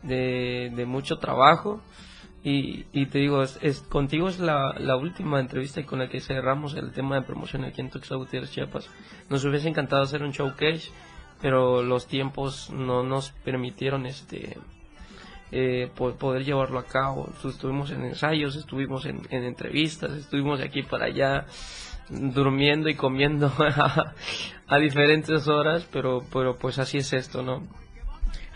[0.02, 1.82] de mucho trabajo.
[2.48, 3.42] Y, y te digo,
[3.88, 7.80] contigo es la, la última entrevista con la que cerramos el tema de promoción aquí
[7.80, 8.88] en Tuxtla Gutiérrez, Chiapas.
[9.28, 10.92] Nos hubiese encantado hacer un showcase,
[11.42, 14.56] pero los tiempos no nos permitieron este
[15.50, 17.28] eh, po- poder llevarlo a cabo.
[17.44, 21.46] Estuvimos en ensayos, estuvimos en, en entrevistas, estuvimos de aquí para allá.
[22.10, 24.14] durmiendo y comiendo a,
[24.68, 27.66] a diferentes horas, pero, pero pues así es esto, ¿no?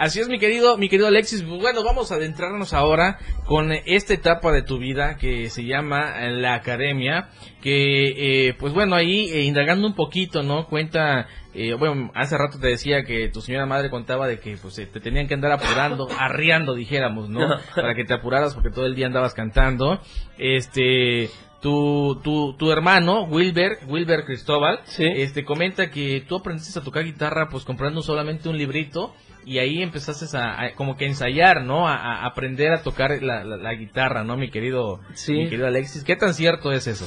[0.00, 1.44] Así es, mi querido, mi querido Alexis.
[1.46, 6.54] Bueno, vamos a adentrarnos ahora con esta etapa de tu vida que se llama la
[6.54, 7.28] academia.
[7.60, 10.66] Que, eh, pues bueno, ahí eh, indagando un poquito, ¿no?
[10.68, 14.78] Cuenta, eh, bueno, hace rato te decía que tu señora madre contaba de que pues
[14.78, 17.46] eh, te tenían que andar apurando, arriando, dijéramos, ¿no?
[17.74, 20.00] Para que te apuraras porque todo el día andabas cantando.
[20.38, 21.28] Este,
[21.60, 25.04] tu, tu, tu hermano, Wilber, Wilber Cristóbal, Sí.
[25.04, 29.82] este, comenta que tú aprendiste a tocar guitarra pues comprando solamente un librito y ahí
[29.82, 31.88] empezaste a, a como que ensayar, ¿no?
[31.88, 34.36] A, a aprender a tocar la, la- la guitarra, ¿no?
[34.36, 35.32] Mi querido, Sí.
[35.34, 36.04] mi querido Alexis.
[36.04, 37.06] ¿Qué tan cierto es eso?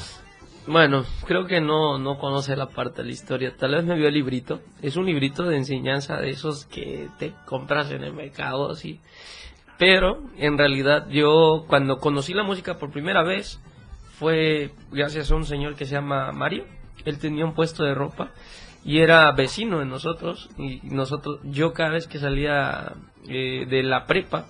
[0.66, 3.54] Bueno, creo que no, no conoce la parte de la historia.
[3.58, 4.62] Tal vez me vio el librito.
[4.82, 9.02] Es un librito de enseñanza de esos que te compras en el mercado, así.
[9.78, 13.60] Pero, en realidad, yo cuando conocí la música por primera vez
[14.18, 16.64] fue gracias a un señor que se llama Mario.
[17.04, 18.32] Él tenía un puesto de ropa
[18.86, 20.50] y era vecino de nosotros.
[20.58, 22.94] Y nosotros, yo cada vez que salía
[23.28, 24.46] eh, de la prepa,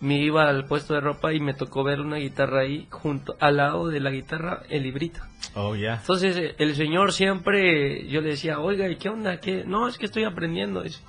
[0.00, 3.58] me iba al puesto de ropa y me tocó ver una guitarra ahí junto al
[3.58, 5.20] lado de la guitarra el librito.
[5.54, 5.96] Oh, ya.
[5.96, 9.38] Entonces eh, el señor siempre yo le decía, "Oiga, ¿y qué onda?
[9.38, 9.64] ¿Qué?
[9.64, 11.02] No, es que estoy aprendiendo." dice.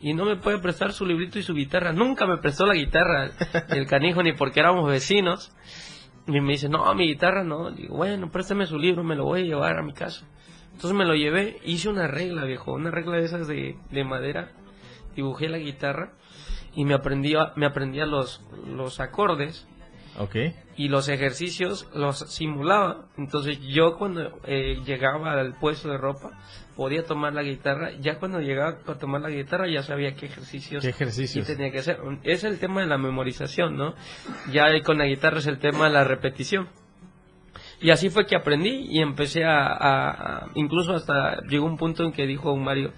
[0.00, 1.92] Y no me puede prestar su librito y su guitarra.
[1.92, 3.30] Nunca me prestó la guitarra
[3.68, 5.52] el canijo ni porque éramos vecinos.
[6.26, 9.42] Y me dice, "No, mi guitarra no." Digo, "Bueno, préstame su libro, me lo voy
[9.42, 10.26] a llevar a mi casa."
[10.80, 14.50] Entonces me lo llevé, hice una regla, viejo, una regla de esas de, de madera.
[15.14, 16.14] Dibujé la guitarra
[16.74, 19.66] y me aprendía me aprendía los los acordes
[20.18, 20.36] Ok.
[20.76, 23.08] y los ejercicios los simulaba.
[23.18, 26.30] Entonces yo cuando eh, llegaba al puesto de ropa
[26.76, 27.90] podía tomar la guitarra.
[28.00, 31.46] Ya cuando llegaba a tomar la guitarra ya sabía qué ejercicios, ¿Qué ejercicios?
[31.46, 31.98] sí tenía que hacer.
[32.22, 33.94] Es el tema de la memorización, ¿no?
[34.50, 36.70] Ya con la guitarra es el tema de la repetición.
[37.80, 42.04] Y así fue que aprendí y empecé a, a- a- incluso hasta llegó un punto
[42.04, 42.92] en que dijo Mario,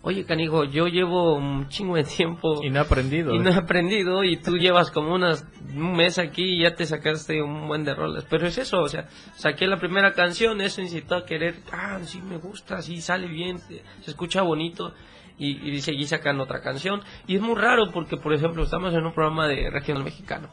[0.00, 3.34] oye canijo, yo llevo un chingo de tiempo Y no he aprendido.
[3.34, 6.86] y no he aprendido y tú llevas como unas, un mes aquí y ya te
[6.86, 8.24] sacaste un buen de rolas.
[8.28, 12.20] Pero es eso, o sea, saqué la primera canción, eso incitó a querer, ah, sí
[12.22, 14.92] me gusta, sí sale bien, se se escucha bonito.
[15.38, 17.00] Y, y seguí sacando otra canción.
[17.26, 20.48] Y es muy raro porque, por ejemplo, estamos en un programa de regional mexicano.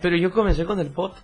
[0.00, 1.14] Pero yo comencé con el pop.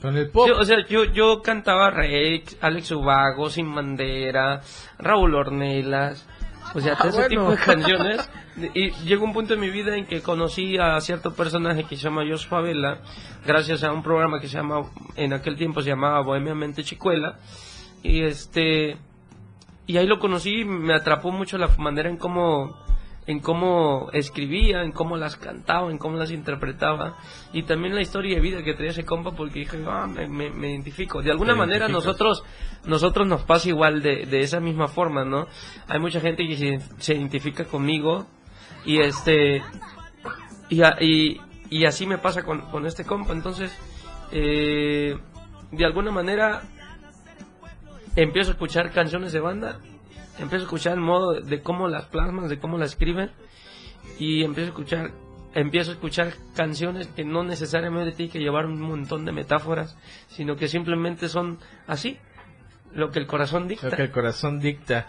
[0.00, 0.46] Con el pop.
[0.46, 4.60] Sí, o sea, yo, yo cantaba Rex, Alex Ubago, Sin Bandera,
[4.98, 6.26] Raúl Ornelas,
[6.74, 7.28] o sea, todo ese bueno.
[7.28, 8.30] tipo de canciones.
[8.74, 12.02] Y llegó un punto en mi vida en que conocí a cierto personaje que se
[12.02, 13.00] llama Jos Favela,
[13.44, 14.82] gracias a un programa que se llama,
[15.14, 17.38] en aquel tiempo se llamaba Bohemiamente Chicuela,
[18.02, 18.96] y este,
[19.86, 22.85] y ahí lo conocí, me atrapó mucho la manera en cómo
[23.26, 27.16] en cómo escribía, en cómo las cantaba, en cómo las interpretaba
[27.52, 30.50] y también la historia de vida que traía ese compa porque dije, ah, me, me-
[30.50, 31.22] me identifico.
[31.22, 32.44] De alguna manera nosotros
[32.86, 35.48] nosotros nos pasa igual de, de esa misma forma, ¿no?
[35.88, 38.26] Hay mucha gente que se, se identifica conmigo
[38.84, 39.62] y este
[40.68, 43.76] y, y, y así me pasa con, con este compa, entonces
[44.30, 45.16] eh,
[45.72, 46.62] de alguna manera
[48.14, 49.78] empiezo a escuchar canciones de banda,
[50.38, 53.30] empiezo a escuchar el modo de, cómo las plasman, de cómo las escriben
[54.18, 55.10] y empiezo a escuchar
[55.54, 59.96] empiezo a escuchar canciones que no necesariamente tienen que llevar un montón de metáforas,
[60.28, 62.18] sino que simplemente son así,
[62.92, 63.88] lo que el corazón dicta.
[63.88, 65.06] Lo que el corazón dicta.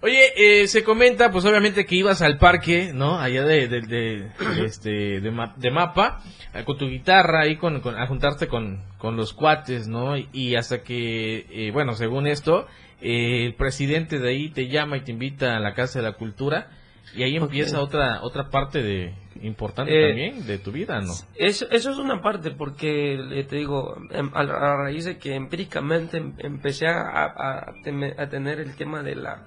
[0.00, 3.18] Oye, eh, se comenta, pues obviamente que ibas al parque, ¿no?
[3.18, 4.30] Allá de, de, de,
[4.64, 6.22] este, de, Ma- de Mapa,
[6.54, 10.14] eh, con tu guitarra, ahí con, con- a juntarte con, con los cuates, ¿no?
[10.16, 12.66] Y hasta que, eh, bueno, según esto,
[13.00, 16.12] eh, el presidente de ahí te llama y te invita a la Casa de la
[16.12, 16.70] Cultura,
[17.14, 21.12] y ahí empieza otra, otra parte de, importante Eh, también de tu vida, ¿no?
[21.34, 25.34] Eso, eso es una parte, porque eh, te digo, em, a, a raíz de que
[25.34, 29.44] empíricamente em- empecé a, a- tener el tema de la,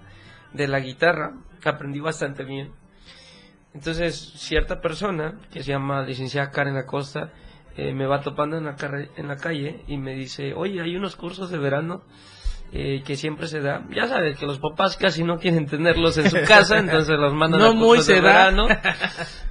[0.52, 2.72] de la guitarra, aprendí bastante bien.
[3.74, 7.32] Entonces, cierta persona, que se llama licenciada Karen Acosta,
[7.78, 8.76] eh, me va topando en la,
[9.16, 12.04] en la calle y me dice, oye, hay unos cursos de verano
[12.76, 13.86] eh, que siempre se da.
[13.96, 17.60] Ya sabes que los papás casi no quieren tenerlos en su casa, entonces los mandan
[17.60, 18.22] No a muy de se da.
[18.22, 18.68] verano.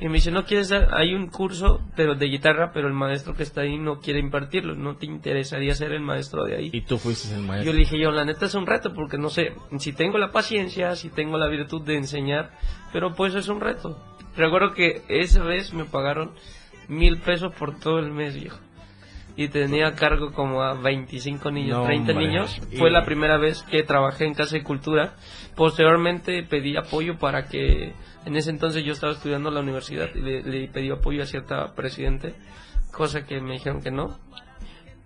[0.00, 3.34] Y me dice, no quieres dar, hay un curso, pero de guitarra, pero el maestro
[3.34, 6.70] que está ahí no quiere impartirlo, no te interesaría ser el maestro de ahí.
[6.72, 7.72] Y tú fuiste el Yo maestro.
[7.72, 10.96] le dije, yo, la neta es un reto, porque no sé si tengo la paciencia,
[10.96, 12.50] si tengo la virtud de enseñar,
[12.92, 13.96] pero pues es un reto.
[14.36, 16.32] Recuerdo que esa vez me pagaron
[16.88, 18.58] mil pesos por todo el mes, viejo.
[19.34, 22.26] Y tenía a cargo como a 25 niños, No, 30 hombre.
[22.28, 22.60] niños.
[22.70, 25.14] Y- Fue la primera vez que trabajé en Casa de Cultura.
[25.56, 27.94] Posteriormente pedí apoyo para que,
[28.26, 31.26] en ese entonces yo estaba estudiando en la universidad y le, le pedí apoyo a
[31.26, 32.34] cierta presidente,
[32.92, 34.18] cosa que me dijeron que no.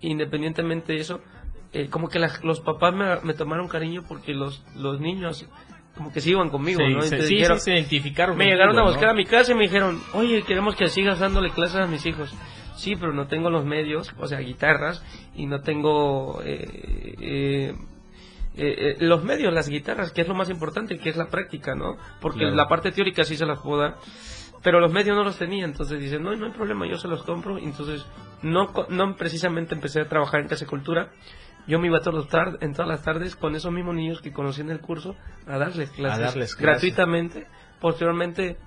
[0.01, 1.21] Independientemente de eso,
[1.73, 5.47] eh, como que la- los papás me, me tomaron cariño porque los, los niños
[5.95, 7.01] como que se iban conmigo, Sí, ¿no?
[7.01, 8.37] se, sí, dijeron- sí, se identificaron.
[8.37, 9.11] me llegaron a contigo, buscar ¿no?
[9.11, 12.31] a mi casa y me dijeron, oye, queremos que sigas dándole clases a mis hijos.
[12.77, 15.03] Sí, pero no tengo los medios, o sea, guitarras,
[15.35, 17.75] y no tengo eh, eh, eh,
[18.55, 21.97] eh, los medios, las guitarras, que es lo más importante, que es la práctica, ¿no?
[22.21, 22.55] Porque Claro.
[22.55, 23.97] la parte teórica sí se las puedo dar,
[24.63, 27.23] pero los medios no los tenía, entonces dicen, no, no hay problema, yo se los
[27.23, 28.05] compro, entonces
[28.41, 31.09] no, no precisamente empecé a trabajar en Casa de Cultura,
[31.67, 34.31] yo me iba todos los tar- en todas las tardes con esos mismos niños que
[34.31, 36.57] conocí en el curso a darles clases, darles clases.
[36.57, 37.45] gratuitamente.
[37.81, 38.57] Posteriormente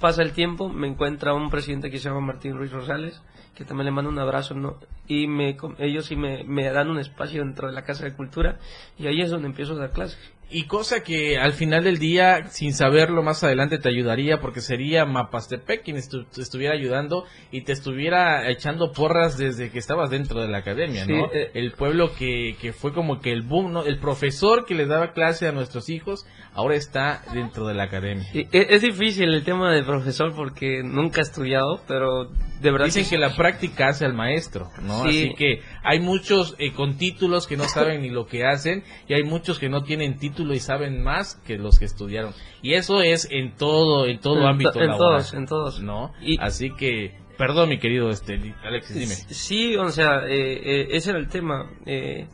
[0.00, 3.22] pasa el tiempo, me encuentra un presidente que se llama Martín Ruiz Rosales,
[3.54, 4.78] que también le mando un abrazo, ¿no?
[5.06, 8.58] y me, ellos sí me, me dan un espacio dentro de la Casa de Cultura
[8.98, 10.18] y ahí es donde empiezo a dar clases.
[10.50, 15.04] Y cosa que al final del día, sin saberlo más adelante, te ayudaría porque sería
[15.04, 20.40] Mapastepec quien estu- te estuviera ayudando y te estuviera echando porras desde que estabas dentro
[20.40, 21.26] de la academia, Sí, ¿no?
[21.32, 21.50] eh.
[21.54, 23.84] el pueblo que, que fue como que el boom, ¿no?
[23.84, 28.26] El profesor que les daba clase a nuestros hijos ahora está dentro de la academia.
[28.32, 32.26] Y e- es difícil el tema del profesor porque nunca he estudiado, pero
[32.60, 35.02] de verdad Dicen que la práctica hace al maestro, ¿no?
[35.02, 35.08] Sí.
[35.08, 39.14] Así que hay muchos eh, con títulos que no saben ni lo que hacen y
[39.14, 42.32] hay muchos que no tienen título y saben más que los que estudiaron.
[42.62, 45.80] Y eso es en todo, en todo En ámbito to- en laboral, todos, en todos.
[45.80, 46.12] ¿no?
[46.20, 49.14] Y- Así que, perdón mi querido este Alexis, dime.
[49.14, 51.70] Sí, o sea, eh, eh, ese era el tema.
[51.86, 52.26] Eh,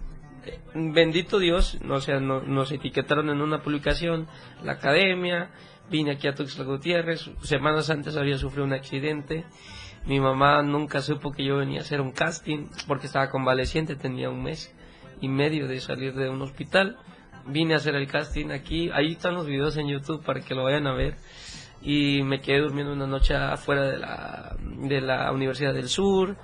[0.47, 4.27] eh, bendito Dios, o sea, no- nos etiquetaron en una publicación,
[4.65, 5.51] la academia,
[5.91, 9.45] vine aquí a Tuxtla Gutiérrez, semanas antes había sufrido un accidente,
[10.07, 14.31] mi mamá nunca supo que yo venía a hacer un casting porque estaba convaleciente, tenía
[14.31, 14.75] un mes
[15.21, 16.97] y medio de salir de un hospital,
[17.47, 20.65] vine a hacer el casting aquí, ahí están los videos en YouTube para que lo
[20.65, 21.17] vayan a ver
[21.83, 26.37] y me quedé durmiendo una noche afuera de la, de la Universidad del Sur.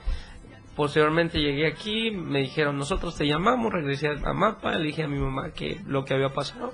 [0.74, 5.18] Posteriormente llegué aquí, me dijeron, nosotros te llamamos, regresé a Mapa, le dije a mi
[5.18, 6.72] mamá que lo que había pasado.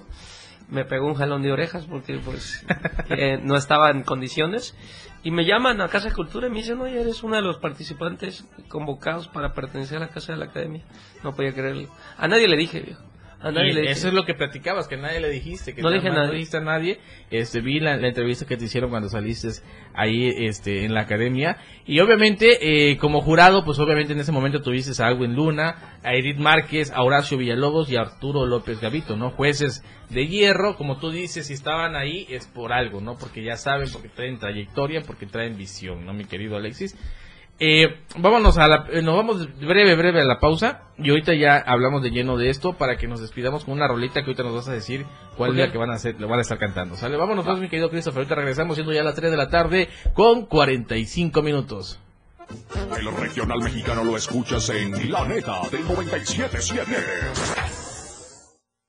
[0.69, 2.65] Me pegó un jalón de orejas porque pues
[3.11, 4.77] eh, no estaba en condiciones.
[5.25, 7.59] Y me llaman a Casa de Cultura y me dicen, oye, eres uno de los
[7.59, 10.83] participantes convocados para pertenecer a la Casa de la Academia.
[11.23, 11.89] No podía creerlo.
[12.17, 13.12] A nadie le dije, viejo.
[13.43, 13.93] A nadie Y le dije.
[13.93, 16.19] eso es lo que platicabas, que nadie le dijiste, que No nada dije a más
[16.19, 16.29] nadie.
[16.29, 16.99] no dijiste a nadie.
[17.31, 19.49] Este, vi la, la entrevista que te hicieron cuando saliste
[19.95, 21.59] ahí este, en la academia.
[21.85, 26.15] Y obviamente, eh, como jurado, pues obviamente en ese momento tuviste a Alwin Luna, a
[26.15, 29.31] Edith Márquez, a Horacio Villalobos y a Arturo López Gavito, ¿no?
[29.31, 33.17] Jueces de hierro, como tú dices, si estaban ahí es por algo, ¿no?
[33.19, 36.97] Porque ya saben, porque traen trayectoria, porque traen visión, ¿no, mi querido Alexis?
[37.59, 41.59] Eh, vámonos a la, eh, nos vamos breve, breve a la pausa y ahorita ya
[41.59, 44.55] hablamos de lleno de esto para que nos despidamos con una rolita que ahorita nos
[44.55, 45.57] vas a decir cuál Ok.
[45.59, 47.17] es la que van a hacer, lo van a estar cantando, ¿sale?
[47.17, 50.47] Vámonos pues, mi querido Christopher, ahorita regresamos siendo ya las 3 de la tarde con
[50.47, 52.01] 45 minutos.
[52.99, 56.97] El regional mexicano lo escuchas en La Neta del 977.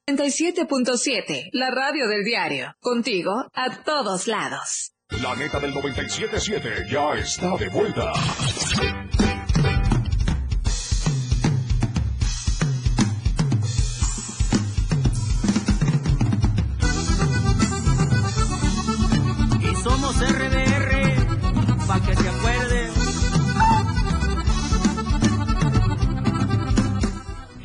[0.10, 2.76] 97.7, la radio del diario.
[2.82, 4.92] Contigo a todos lados.
[5.21, 8.12] La Neta del 977 ya está de vuelta.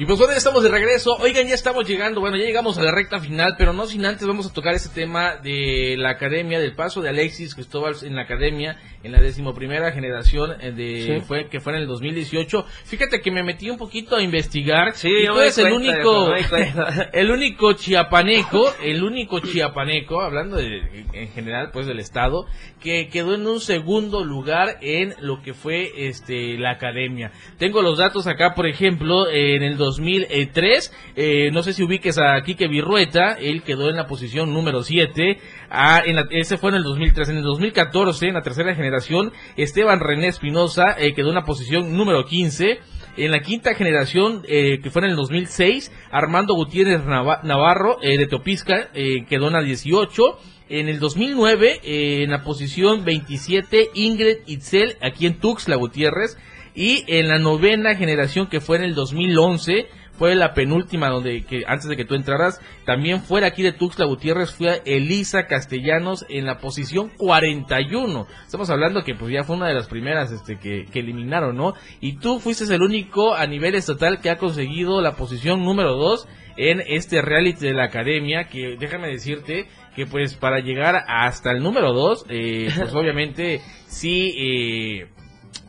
[0.09, 1.19] Pues bueno, ya estamos de regreso.
[1.21, 4.27] Oigan, ya estamos llegando, bueno, ya llegamos a la recta final, pero no sin antes
[4.27, 8.23] vamos a tocar este tema de la academia, del paso de Alexis Cristóbal en la
[8.23, 11.21] academia, en la decimoprimera generación eh, de Sí.
[11.27, 12.65] fue que fue en el 2018.
[12.87, 14.95] Fíjate que me metí un poquito a investigar.
[14.95, 16.33] Sí, y tú eres el único,
[17.13, 22.47] el único chiapaneco, el único chiapaneco, hablando de, en general pues del estado,
[22.81, 27.31] que quedó en un segundo lugar en lo que fue este la academia.
[27.59, 32.41] Tengo los datos acá, por ejemplo, en el 2003, eh, no sé si ubiques a
[32.43, 35.39] Quique Virrueta, él quedó en la posición número 7,
[35.71, 39.33] ah, en la- ese fue en el 2003, en el 2014, en la tercera generación,
[39.57, 42.79] Esteban René Espinosa eh, quedó en la posición número 15,
[43.17, 48.17] en la quinta generación, eh, que fue en el 2006, Armando Gutiérrez Nava- Navarro, eh,
[48.17, 50.39] de Topisca, eh, quedó en la 18.
[50.71, 56.37] En el 2009, eh, en la posición 27, Ingrid Itzel, aquí en Tuxtla Gutiérrez.
[56.79, 61.65] Y en la novena generación, que fue en el 2011, fue la penúltima donde, que
[61.67, 66.47] antes de que tú entraras, también fuera aquí de Tuxtla Gutiérrez, fue Elisa Castellanos en
[66.47, 68.29] la posición 41.
[68.45, 71.75] Estamos hablando que pues ya fue una de las primeras este, que, que eliminaron, ¿no?
[72.01, 76.29] Y tú fuiste el único a nivel estatal que ha conseguido la posición número 2
[76.59, 79.67] en este reality de la academia, que déjame decirte
[79.97, 84.33] que pues para llegar hasta el número 2, eh, pues obviamente sí...
[84.39, 85.18] Eh,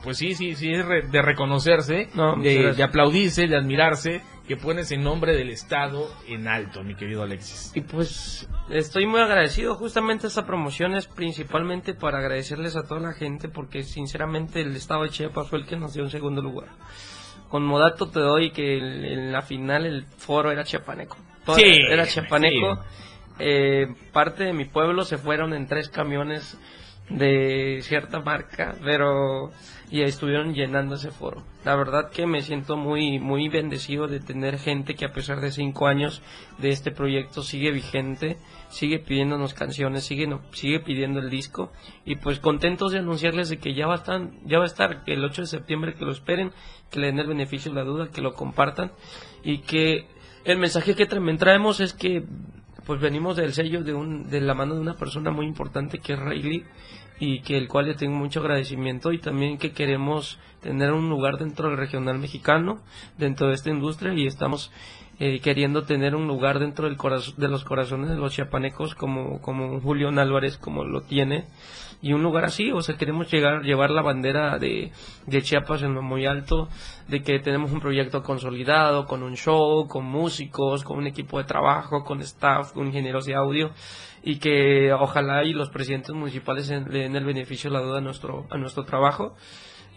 [0.04, 4.91] pues sí, sí, sí es re- de reconocerse, No, de, aplaudirse, de admirarse, que pones
[4.91, 7.72] en nombre del Estado en alto, mi querido Alexis.
[7.76, 9.76] Y pues estoy muy agradecido.
[9.76, 15.04] Justamente esta promoción es principalmente para agradecerles a toda la gente porque sinceramente el estado
[15.04, 16.70] de Chiapas fue el que nos dio un segundo lugar.
[17.50, 21.18] Con Modato te doy que el- en la final el foro era chiapaneco.
[21.45, 22.80] Todo Sí, era chiapaneco.
[23.38, 26.58] Eh, parte de mi pueblo se fueron en tres camiones
[27.10, 29.52] de cierta marca, pero
[29.92, 31.44] y estuvieron llenando ese foro.
[31.66, 35.52] La verdad que me siento muy muy bendecido de tener gente que a pesar de
[35.52, 36.22] cinco años
[36.60, 38.38] de este proyecto sigue vigente,
[38.70, 41.72] sigue pidiéndonos canciones, sigue no- sigue pidiendo el disco
[42.06, 45.04] y pues contentos de anunciarles de que ya va a estar ya va a estar
[45.04, 46.52] que el 8 de septiembre que lo esperen,
[46.92, 48.92] que le den el beneficio de la duda, que lo compartan
[49.44, 50.06] y que
[50.46, 52.24] el mensaje que traemos es que
[52.86, 56.14] pues venimos del sello de un de la mano de una persona muy importante que
[56.14, 56.66] es Rayleigh
[57.20, 61.38] y que el cual le tengo mucho agradecimiento y también que queremos tener un lugar
[61.38, 62.82] dentro del regional mexicano
[63.17, 64.72] dentro de esta industria y estamos
[65.20, 69.41] eh, queriendo tener un lugar dentro del coraz- de los corazones de los chiapanecos como
[69.41, 69.80] como
[70.20, 71.45] Álvarez como lo tiene.
[72.01, 74.89] Y un lugar así, o sea, queremos llegar, llevar la bandera de,
[75.26, 76.70] de Chiapas en lo muy alto,
[77.09, 81.43] de que tenemos un proyecto consolidado, con un show, con músicos, con un equipo de
[81.43, 83.72] trabajo, con staff, con ingenieros de audio,
[84.24, 88.01] y que ojalá y los presidentes municipales le den el beneficio de la duda a
[88.01, 89.36] nuestro, a nuestro trabajo,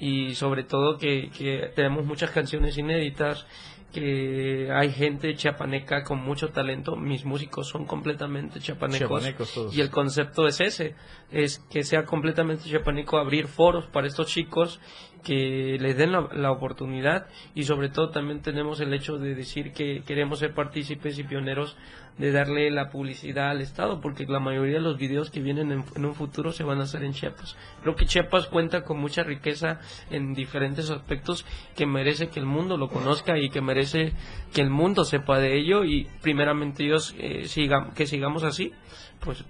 [0.00, 3.46] y sobre todo que, que tenemos muchas canciones inéditas,
[3.92, 9.90] que hay gente chiapaneca con mucho talento, mis músicos son completamente chiapanecos, Chiapanecos y el
[9.90, 10.94] concepto es ese,
[11.30, 14.80] es que sea completamente chiapaneco abrir foros para estos chicos
[15.22, 19.72] que les den la, la oportunidad y sobre todo también tenemos el hecho de decir
[19.72, 21.76] que queremos ser partícipes y pioneros
[22.18, 26.04] de darle la publicidad al Estado porque la mayoría de los videos que vienen en,
[26.04, 27.56] un futuro se van a hacer en Chiapas.
[27.82, 32.76] Creo que Chiapas cuenta con mucha riqueza en diferentes aspectos que merece que el mundo
[32.76, 34.12] lo conozca y que merece
[34.52, 38.72] que el mundo sepa de ello y primeramente Dios eh, siga, que sigamos así
[39.20, 39.44] pues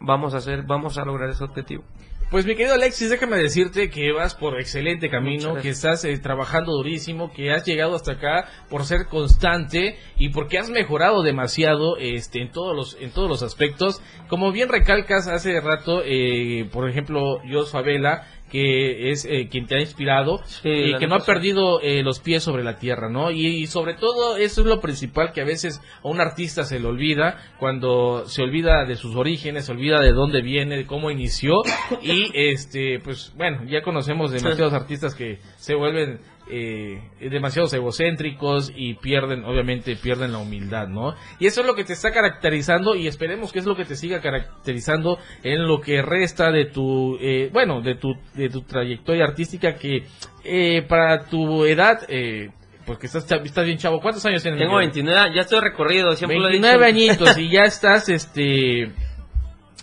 [0.00, 1.84] vamos a hacer vamos a lograr ese objetivo
[2.30, 6.72] Pues mi querido Alexis, déjame decirte que vas por excelente camino, que estás eh, trabajando
[6.72, 12.42] durísimo, que has llegado hasta acá por ser constante y porque has mejorado demasiado este
[12.42, 14.02] en todos los en todos los aspectos.
[14.28, 19.76] Como bien recalcas hace rato, eh, por ejemplo, Jos Favela, que es eh, quien te
[19.76, 23.30] ha inspirado Sí, y que no ha perdido eh, los pies sobre la tierra, ¿no?
[23.30, 26.78] Y, y sobre todo eso es lo principal que a veces a un artista se
[26.78, 31.10] le olvida cuando se olvida de sus orígenes, se olvida de dónde viene, de cómo
[31.10, 31.62] inició.
[32.02, 36.20] Y este, pues bueno, ya conocemos demasiados artistas que se vuelven
[36.50, 41.14] eh, demasiados egocéntricos y pierden, obviamente pierden la humildad, ¿no?
[41.38, 43.96] Y eso es lo que te está caracterizando y esperemos que es lo que te
[43.96, 49.24] siga caracterizando en lo que resta de tu, eh, bueno, de tu, de tu trayectoria
[49.24, 50.04] artística que
[50.44, 52.50] eh, para tu edad, eh,
[52.86, 54.00] pues que estás, estás bien chavo.
[54.00, 54.58] ¿Cuántos años tienes?
[54.58, 54.92] tengo Miguel?
[54.92, 56.62] 29 ya estoy recorrido siempre lo he dicho.
[56.62, 58.92] 29 añitos y ya estás, este,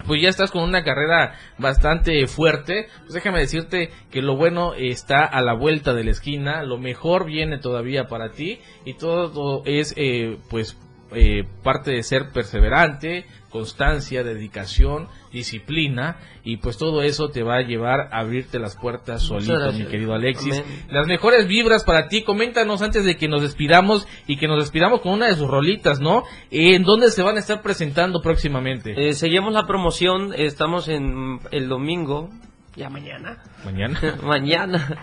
[0.06, 2.88] pues ya estás con una carrera bastante fuerte.
[3.02, 7.26] Pues déjame decirte que lo bueno está a la vuelta de la esquina, lo mejor
[7.26, 10.78] viene todavía para ti y todo es, eh, pues,
[11.16, 17.62] eh, parte de ser perseverante, constancia, dedicación, disciplina y pues todo eso te va a
[17.62, 20.60] llevar a abrirte las puertas solito, mi querido Alexis.
[20.60, 20.86] Amén.
[20.90, 22.24] Las mejores vibras para ti.
[22.24, 26.02] Coméntanos antes de que nos despidamos y que nos despidamos con una de sus rolitas,
[26.02, 26.24] ¿no?
[26.52, 28.94] ¿En dónde se van a estar presentando próximamente?
[29.08, 32.30] Eh, seguimos la promoción estamos en el domingo
[32.76, 34.00] ya mañana Mañana.
[34.24, 34.98] mañana.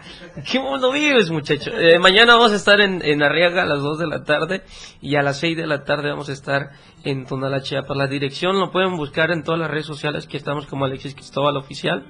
[0.50, 1.70] ¿Qué mundo vives, muchacho?
[1.72, 4.62] Eh, mañana vamos a estar en, en Arriaga a las 2 de la tarde
[5.00, 6.70] y a las 6 de la tarde vamos a estar
[7.04, 7.96] en Tonala, Chiapas.
[7.96, 11.56] La dirección lo pueden buscar en todas las redes sociales que estamos como Alexis Cristóbal
[11.56, 12.04] Oficial.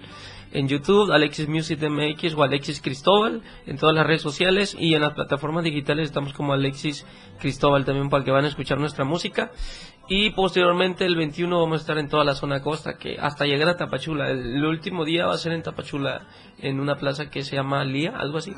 [0.53, 5.01] En YouTube, Alexis Music MX o Alexis Cristóbal, en todas las redes sociales y en
[5.01, 7.07] las plataformas digitales estamos como Alexis
[7.41, 9.51] Cristóbal también para que van a escuchar nuestra música.
[10.09, 13.69] Y posteriormente el 21 vamos a estar en toda la zona costa, que hasta llegar
[13.69, 14.31] a Tapachula.
[14.31, 16.27] El, el último día va a ser en Tapachula,
[16.59, 18.53] en una plaza que se llama Lía, algo así.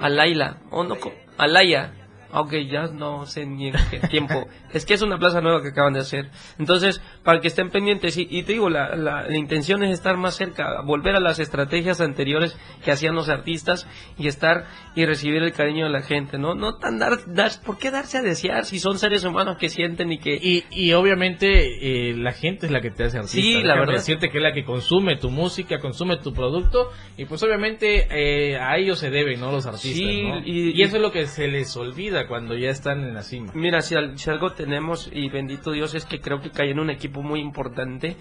[0.00, 0.96] Alaila, o no,
[1.36, 1.92] Alaya.
[2.32, 4.46] Aunque ya no sé ni en qué tiempo.
[4.72, 6.30] es que es una plaza nueva que acaban de hacer.
[6.58, 10.16] Entonces, para que estén pendientes, y, y te digo, la, la, la intención es estar
[10.16, 13.86] más cerca, volver a las estrategias anteriores que hacían los artistas
[14.18, 16.54] y estar y recibir el cariño de la gente, ¿no?
[16.54, 20.12] No tan dar, dar ¿por qué darse a desear si son seres humanos que sienten
[20.12, 20.34] y que...
[20.34, 23.40] Y, y obviamente eh, la gente es la que te hace artista.
[23.40, 23.94] Sí, la verdad.
[23.94, 28.56] decirte que es la que consume tu música, consume tu producto y pues obviamente eh,
[28.58, 29.50] a ellos se deben, ¿no?
[29.52, 30.38] Los artistas, Sí, ¿no?
[30.44, 33.52] y- Y, eso es lo que se les olvida cuando ya están en la cima.
[33.54, 36.90] Mira, si, si algo tenemos, y bendito Dios, es que creo que cae en un
[36.90, 38.16] equipo muy importante,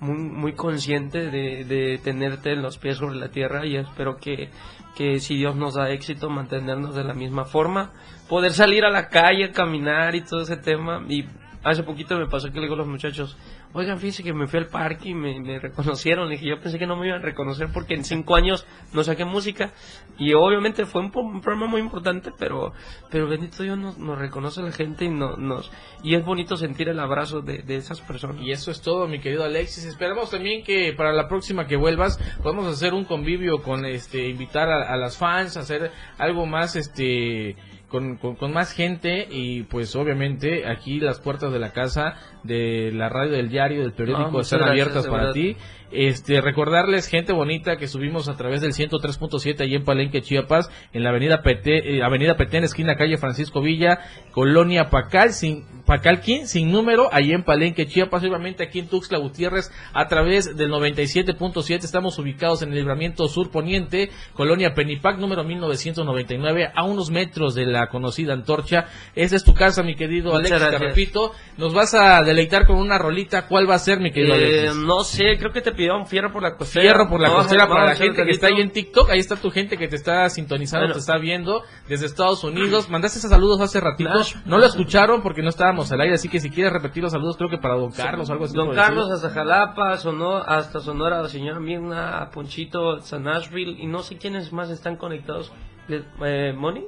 [0.00, 4.50] muy, muy consciente de, de tenerte en los pies sobre la tierra y espero que,
[4.94, 7.92] que si Dios nos da éxito, mantenernos de la misma forma,
[8.28, 11.04] poder salir a la calle, caminar y todo ese tema.
[11.08, 11.24] Y
[11.62, 13.36] hace poquito me pasó que le digo a los muchachos,
[13.74, 16.28] oigan, fíjense que me fui al parque y me, me reconocieron.
[16.28, 19.04] Y dije, yo pensé que no me iban a reconocer porque en cinco años no
[19.04, 19.72] saqué música.
[20.16, 22.72] Y obviamente fue un, programa muy importante, pero,
[23.10, 25.70] pero bendito Dios nos, nos reconoce la gente y no- nos,
[26.02, 28.40] y es bonito sentir el abrazo de, de esas personas.
[28.40, 29.84] Y eso es todo, mi querido Alexis.
[29.84, 34.70] Esperamos también que para la próxima que vuelvas podamos hacer un convivio con este, invitar
[34.70, 37.56] a, a las fans, hacer algo más, este,
[37.94, 42.90] con, con, con más gente y pues obviamente aquí las puertas de la casa, de
[42.92, 45.56] la radio, del diario, del periódico muchas están gracias, abiertas para ti.
[45.94, 51.04] Este, recordarles, gente bonita, que subimos a través del 103.7 ahí en Palenque, Chiapas, en
[51.04, 54.00] la avenida Pete, eh, avenida Petén, esquina calle Francisco Villa,
[54.32, 59.70] Colonia Pacal, sin, Pacalquín, sin número, ahí en Palenque, Chiapas, obviamente aquí en Tuxtla Gutiérrez,
[59.92, 66.72] a través del 97.7, estamos ubicados en el libramiento sur poniente, Colonia Penipac, número 1999,
[66.74, 68.86] a unos metros de la conocida antorcha.
[69.14, 71.32] Esa es tu casa, mi querido Alexis, te repito.
[71.58, 73.46] Nos vas a deleitar con una rolita.
[73.46, 74.38] ¿Cuál va a ser, mi querido Eh,
[74.68, 74.74] Alexis?
[74.76, 75.72] no sé, creo que te
[76.06, 76.82] fierro por la costera.
[76.82, 79.10] Fierro por la costera para la gente que está ahí en TikTok.
[79.10, 80.94] Ahí está tu gente que te está sintonizando, Bueno.
[80.94, 82.88] te está viendo desde Estados Unidos.
[82.90, 84.10] Mandaste esos saludos hace ratito.
[84.46, 87.36] No lo escucharon porque no estábamos al aire, así que si quieres repetir los saludos,
[87.36, 88.54] creo que para Don Carlos o algo así.
[88.54, 93.86] Don Carlos hasta Jalapa, sonó hasta Sonora, la señora Mirna, a Ponchito, hasta Nashville y
[93.86, 95.52] no sé quiénes más están conectados.
[95.88, 96.84] Eh, ¿Moni?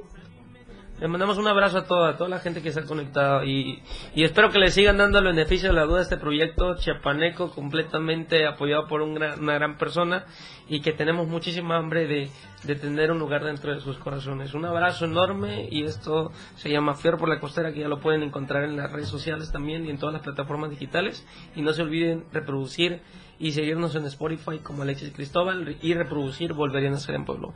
[0.99, 3.83] Le mandamos un abrazo a toda, toda la gente que está conectada y,
[4.15, 7.51] y espero que le sigan dando el beneficio de la duda a este proyecto chiapaneco
[7.51, 10.25] completamente apoyado por un gran- una gran persona
[10.67, 12.31] y que tenemos muchísima hambre de,
[12.63, 14.55] de tener un lugar dentro de sus corazones.
[14.55, 18.23] Un abrazo enorme y esto se llama Fierro por la Costera que ya lo pueden
[18.23, 21.83] encontrar en las redes sociales también y en todas las plataformas digitales y no se
[21.83, 23.01] olviden reproducir
[23.37, 27.53] y seguirnos en Spotify como Alexis Cristóbal y reproducir Volverían a ser en Pueblo.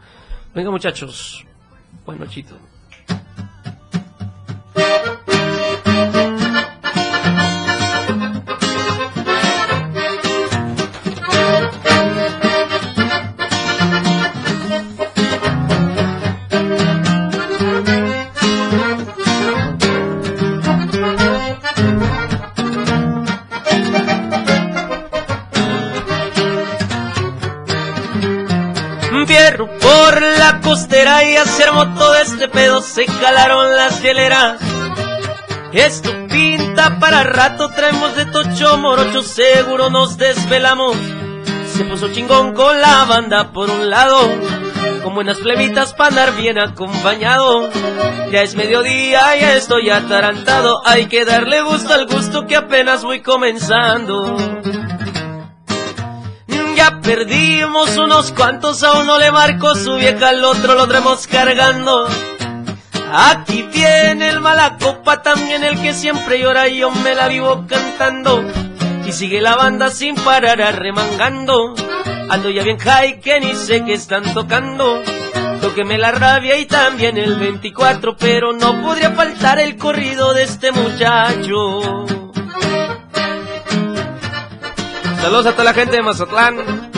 [0.53, 1.43] Venga muchachos,
[2.05, 2.55] buen nochito.
[31.23, 34.59] Y se armó todo este pedo, se calaron las hieleras.
[35.71, 40.97] Esto pinta para rato, traemos de tocho morocho, seguro nos desvelamos.
[41.73, 44.19] Se puso chingón con la banda por un lado,
[45.03, 47.69] con buenas plebitas para andar bien acompañado.
[48.31, 53.21] Ya es mediodía y estoy atarantado, hay que darle gusto al gusto que apenas voy
[53.21, 54.35] comenzando.
[56.81, 62.07] Ya perdimos unos cuantos, a uno le marco su vieja, al otro lo traemos cargando.
[63.13, 68.43] Aquí viene el mala copa, también el que siempre llora yo me la vivo cantando.
[69.05, 71.75] Y sigue la banda sin parar arremangando.
[72.29, 75.03] Ando ya bien high que ni sé qué están tocando.
[75.61, 80.71] Tóqueme la rabia y también el 24, pero no podría faltar el corrido de este
[80.71, 82.20] muchacho.
[85.21, 86.90] Saludos a toda la gente de Mazatlán.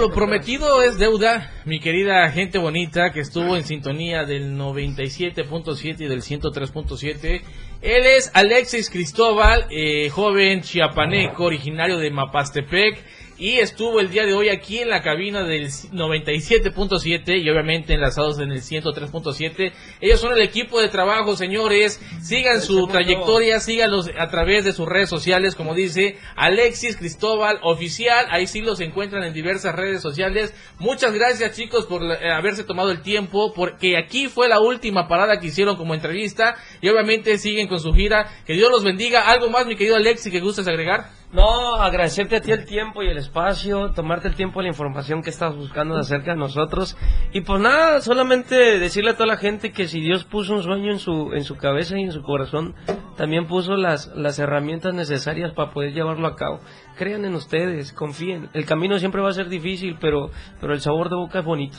[0.00, 6.06] Lo prometido es deuda, mi querida gente bonita que estuvo en sintonía del 97.7 y
[6.06, 7.42] del 103.7.
[7.82, 13.04] Él es Alexis Cristóbal, eh, joven chiapaneco, originario de Mapastepec.
[13.40, 18.38] Y estuvo el día de hoy aquí en la cabina del 97.7 y obviamente enlazados
[18.38, 19.72] en el 103.7.
[20.02, 22.02] Ellos son el equipo de trabajo, señores.
[22.20, 28.26] Sigan su trayectoria, síganlos a través de sus redes sociales, como dice Alexis Cristóbal Oficial.
[28.28, 30.52] Ahí sí los encuentran en diversas redes sociales.
[30.78, 35.40] Muchas gracias, chicos, por eh, haberse tomado el tiempo, porque aquí fue la última parada
[35.40, 36.56] que hicieron como entrevista.
[36.82, 38.28] Y obviamente siguen con su gira.
[38.44, 39.30] Que Dios los bendiga.
[39.30, 41.19] ¿Algo más, mi querido Alexis, que gustes agregar?
[41.32, 45.30] No, agradecerte a ti el tiempo y el espacio, tomarte el tiempo la información que
[45.30, 46.96] estás buscando acerca de nosotros.
[47.32, 50.90] Y pues nada, solamente decirle a toda la gente que si Dios puso un sueño
[50.90, 52.74] en su, en su cabeza y en su corazón,
[53.16, 56.58] también puso las, las herramientas necesarias para poder llevarlo a cabo.
[56.96, 58.50] Crean en ustedes, confíen.
[58.52, 61.78] El camino siempre va a ser difícil, pero, pero el sabor de boca es bonito.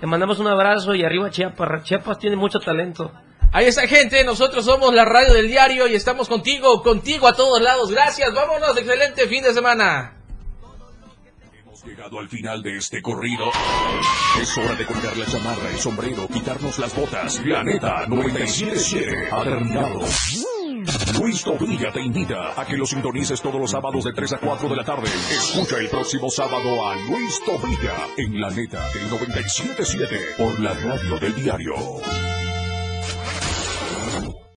[0.00, 1.82] Le mandamos un abrazo y arriba Chiapas.
[1.82, 3.10] Chiapas tiene mucho talento.
[3.52, 4.24] Ahí está, gente.
[4.24, 7.90] Nosotros somos la radio del diario y estamos contigo, contigo a todos lados.
[7.90, 8.32] Gracias.
[8.32, 8.76] Vámonos.
[8.78, 10.16] Excelente fin de semana.
[11.60, 13.44] Hemos llegado al final de este corrido.
[14.40, 17.44] Es hora de colgar la chamarra, el sombrero, quitarnos las botas.
[17.44, 20.00] La neta 977 ha terminado.
[21.20, 24.68] Luis Tobilla te invita a que lo sintonices todos los sábados de 3 a 4
[24.70, 25.10] de la tarde.
[25.30, 31.18] Escucha el próximo sábado a Luis Tobilla en la neta del 977 por la radio
[31.18, 31.74] del diario.